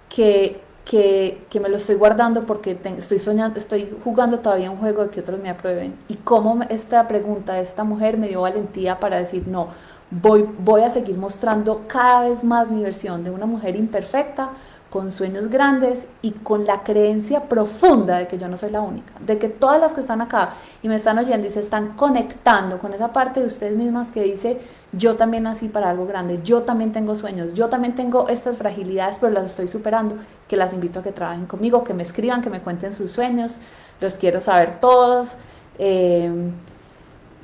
que, 0.08 0.62
que, 0.86 1.46
que 1.50 1.60
me 1.60 1.70
lo 1.70 1.78
estoy 1.78 1.96
guardando 1.96 2.46
porque 2.46 2.78
estoy 2.98 3.20
soñando, 3.20 3.60
estoy 3.60 3.96
jugando 4.04 4.40
todavía 4.40 4.72
un 4.72 4.78
juego 4.78 5.04
de 5.04 5.10
que 5.10 5.20
otros 5.20 5.40
me 5.40 5.50
aprueben. 5.50 5.96
Y 6.08 6.16
cómo 6.16 6.60
esta 6.70 7.08
pregunta 7.08 7.54
de 7.54 7.62
esta 7.62 7.84
mujer 7.84 8.18
me 8.18 8.28
dio 8.28 8.42
valentía 8.42 9.00
para 9.00 9.18
decir, 9.18 9.48
no, 9.48 9.70
voy, 10.10 10.48
voy 10.60 10.82
a 10.82 10.92
seguir 10.92 11.18
mostrando 11.18 11.84
cada 11.88 12.30
vez 12.30 12.44
más 12.44 12.70
mi 12.70 12.84
versión 12.84 13.24
de 13.24 13.32
una 13.32 13.46
mujer 13.46 13.76
imperfecta, 13.76 14.52
con 14.92 15.14
sueños 15.14 15.50
grandes 15.50 16.06
y 16.22 16.32
con 16.32 16.66
la 16.66 16.84
creencia 16.84 17.48
profunda 17.48 18.18
de 18.18 18.28
que 18.28 18.38
yo 18.38 18.50
no 18.50 18.58
soy 18.58 18.72
la 18.72 18.82
única, 18.82 19.14
de 19.26 19.40
que 19.40 19.48
todas 19.48 19.80
las 19.80 19.94
que 19.94 20.02
están 20.02 20.20
acá 20.20 20.56
y 20.84 20.90
me 20.90 20.96
están 20.96 21.18
oyendo 21.18 21.48
y 21.48 21.50
se 21.50 21.62
están 21.62 21.94
conectando 21.96 22.78
con 22.78 22.94
esa 22.94 23.14
parte 23.14 23.40
de 23.40 23.46
ustedes 23.46 23.78
mismas 23.78 24.12
que 24.12 24.22
dice, 24.22 24.60
yo 24.92 25.16
también 25.16 25.44
nací 25.44 25.70
para 25.70 25.90
algo 25.90 26.06
grande, 26.06 26.42
yo 26.44 26.64
también 26.64 26.92
tengo 26.92 27.16
sueños, 27.16 27.54
yo 27.54 27.70
también 27.70 27.96
tengo 27.96 28.28
estas 28.28 28.58
fragilidades, 28.58 29.18
pero 29.18 29.32
las 29.32 29.46
estoy 29.46 29.70
superando, 29.70 30.18
que 30.50 30.58
las 30.58 30.74
invito 30.74 31.00
a 31.00 31.04
que 31.04 31.14
trabajen 31.14 31.46
conmigo, 31.46 31.86
que 31.86 31.94
me 31.94 32.04
escriban, 32.04 32.42
que 32.42 32.50
me 32.50 32.60
cuenten 32.60 32.94
sus 32.94 33.14
sueños, 33.14 33.60
los 34.02 34.16
quiero 34.16 34.42
saber 34.42 34.82
todos. 34.82 35.38
Eh, 35.80 36.52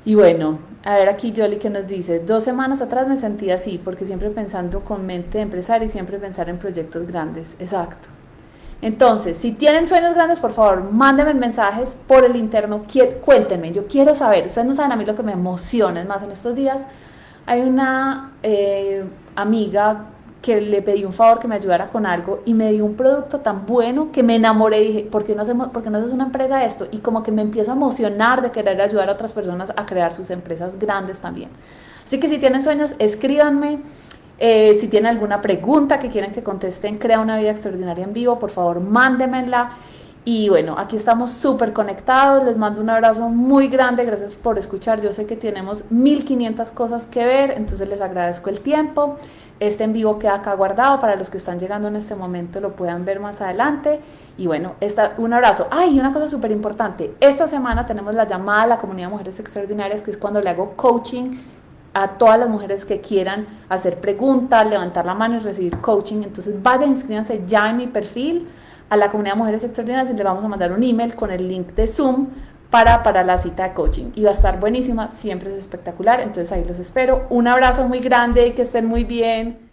y 0.04 0.14
bueno, 0.14 0.58
a 0.84 0.94
ver 0.94 1.08
aquí 1.08 1.32
Jolly 1.36 1.56
que 1.56 1.70
nos 1.70 1.86
dice, 1.86 2.20
dos 2.20 2.44
semanas 2.44 2.80
atrás 2.80 3.08
me 3.08 3.16
sentía 3.16 3.56
así, 3.56 3.80
porque 3.82 4.06
siempre 4.06 4.30
pensando 4.30 4.80
con 4.80 5.06
mente 5.06 5.38
de 5.38 5.42
empresario 5.42 5.86
y 5.86 5.90
siempre 5.90 6.18
pensar 6.18 6.48
en 6.48 6.58
proyectos 6.58 7.06
grandes. 7.06 7.56
Exacto. 7.58 8.08
Entonces, 8.80 9.36
si 9.36 9.52
tienen 9.52 9.88
sueños 9.88 10.14
grandes, 10.14 10.38
por 10.38 10.52
favor, 10.52 10.92
mándenme 10.92 11.34
mensajes 11.34 11.98
por 12.06 12.24
el 12.24 12.36
interno, 12.36 12.84
cuéntenme, 13.24 13.72
yo 13.72 13.88
quiero 13.88 14.14
saber, 14.14 14.46
ustedes 14.46 14.68
no 14.68 14.74
saben 14.74 14.92
a 14.92 14.96
mí 14.96 15.04
lo 15.04 15.16
que 15.16 15.24
me 15.24 15.32
emociona, 15.32 16.04
más, 16.04 16.22
en 16.22 16.30
estos 16.30 16.54
días 16.54 16.78
hay 17.44 17.62
una 17.62 18.32
eh, 18.42 19.04
amiga 19.34 20.04
que 20.48 20.62
le 20.62 20.80
pedí 20.80 21.04
un 21.04 21.12
favor 21.12 21.40
que 21.40 21.46
me 21.46 21.56
ayudara 21.56 21.90
con 21.90 22.06
algo 22.06 22.40
y 22.46 22.54
me 22.54 22.72
dio 22.72 22.86
un 22.86 22.94
producto 22.94 23.40
tan 23.40 23.66
bueno 23.66 24.10
que 24.10 24.22
me 24.22 24.36
enamoré 24.36 24.82
y 24.82 24.86
dije, 24.86 25.00
¿por 25.02 25.22
qué 25.22 25.34
no 25.34 25.42
hacemos, 25.42 25.68
por 25.68 25.86
no 25.90 25.98
haces 25.98 26.10
una 26.10 26.24
empresa 26.24 26.64
esto? 26.64 26.88
Y 26.90 27.00
como 27.00 27.22
que 27.22 27.30
me 27.30 27.42
empiezo 27.42 27.72
a 27.72 27.74
emocionar 27.74 28.40
de 28.40 28.50
querer 28.50 28.80
ayudar 28.80 29.10
a 29.10 29.12
otras 29.12 29.34
personas 29.34 29.74
a 29.76 29.84
crear 29.84 30.14
sus 30.14 30.30
empresas 30.30 30.78
grandes 30.78 31.18
también. 31.18 31.50
Así 32.02 32.18
que 32.18 32.28
si 32.28 32.38
tienen 32.38 32.62
sueños, 32.62 32.94
escríbanme. 32.98 33.80
Eh, 34.38 34.78
si 34.80 34.88
tienen 34.88 35.10
alguna 35.10 35.42
pregunta 35.42 35.98
que 35.98 36.08
quieren 36.08 36.32
que 36.32 36.42
contesten, 36.42 36.96
Crea 36.96 37.20
una 37.20 37.36
vida 37.36 37.50
extraordinaria 37.50 38.04
en 38.04 38.14
vivo, 38.14 38.38
por 38.38 38.50
favor, 38.50 38.80
mándenmela. 38.80 39.72
Y 40.30 40.50
bueno, 40.50 40.74
aquí 40.76 40.94
estamos 40.94 41.30
súper 41.30 41.72
conectados. 41.72 42.44
Les 42.44 42.58
mando 42.58 42.82
un 42.82 42.90
abrazo 42.90 43.30
muy 43.30 43.68
grande. 43.68 44.04
Gracias 44.04 44.36
por 44.36 44.58
escuchar. 44.58 45.00
Yo 45.00 45.10
sé 45.10 45.24
que 45.24 45.36
tenemos 45.36 45.90
1500 45.90 46.70
cosas 46.72 47.06
que 47.06 47.24
ver, 47.24 47.52
entonces 47.52 47.88
les 47.88 48.02
agradezco 48.02 48.50
el 48.50 48.60
tiempo. 48.60 49.16
Este 49.58 49.84
en 49.84 49.94
vivo 49.94 50.18
queda 50.18 50.34
acá 50.34 50.52
guardado 50.52 51.00
para 51.00 51.16
los 51.16 51.30
que 51.30 51.38
están 51.38 51.58
llegando 51.58 51.88
en 51.88 51.96
este 51.96 52.14
momento, 52.14 52.60
lo 52.60 52.76
puedan 52.76 53.06
ver 53.06 53.20
más 53.20 53.40
adelante. 53.40 54.02
Y 54.36 54.46
bueno, 54.46 54.74
esta, 54.82 55.14
un 55.16 55.32
abrazo. 55.32 55.66
Ay, 55.70 55.98
una 55.98 56.12
cosa 56.12 56.28
súper 56.28 56.50
importante. 56.50 57.14
Esta 57.20 57.48
semana 57.48 57.86
tenemos 57.86 58.14
la 58.14 58.26
llamada 58.26 58.64
a 58.64 58.66
la 58.66 58.78
comunidad 58.78 59.06
de 59.06 59.12
mujeres 59.12 59.40
extraordinarias, 59.40 60.02
que 60.02 60.10
es 60.10 60.18
cuando 60.18 60.42
le 60.42 60.50
hago 60.50 60.74
coaching 60.76 61.38
a 61.94 62.18
todas 62.18 62.38
las 62.38 62.50
mujeres 62.50 62.84
que 62.84 63.00
quieran 63.00 63.46
hacer 63.70 63.98
preguntas, 63.98 64.68
levantar 64.68 65.06
la 65.06 65.14
mano 65.14 65.36
y 65.36 65.38
recibir 65.38 65.78
coaching. 65.78 66.22
Entonces 66.22 66.62
vayan, 66.62 66.90
inscríbanse 66.90 67.44
ya 67.46 67.70
en 67.70 67.78
mi 67.78 67.86
perfil 67.86 68.46
a 68.88 68.96
la 68.96 69.10
comunidad 69.10 69.34
de 69.34 69.38
mujeres 69.38 69.64
extraordinarias 69.64 70.12
y 70.12 70.16
les 70.16 70.24
vamos 70.24 70.44
a 70.44 70.48
mandar 70.48 70.72
un 70.72 70.82
email 70.82 71.14
con 71.14 71.30
el 71.30 71.48
link 71.48 71.68
de 71.74 71.86
Zoom 71.86 72.28
para, 72.70 73.02
para 73.02 73.24
la 73.24 73.38
cita 73.38 73.64
de 73.64 73.74
coaching. 73.74 74.06
Y 74.14 74.24
va 74.24 74.30
a 74.30 74.34
estar 74.34 74.60
buenísima, 74.60 75.08
siempre 75.08 75.50
es 75.50 75.56
espectacular, 75.56 76.20
entonces 76.20 76.50
ahí 76.52 76.64
los 76.64 76.78
espero. 76.78 77.26
Un 77.30 77.46
abrazo 77.46 77.86
muy 77.88 78.00
grande, 78.00 78.54
que 78.54 78.62
estén 78.62 78.86
muy 78.86 79.04
bien. 79.04 79.67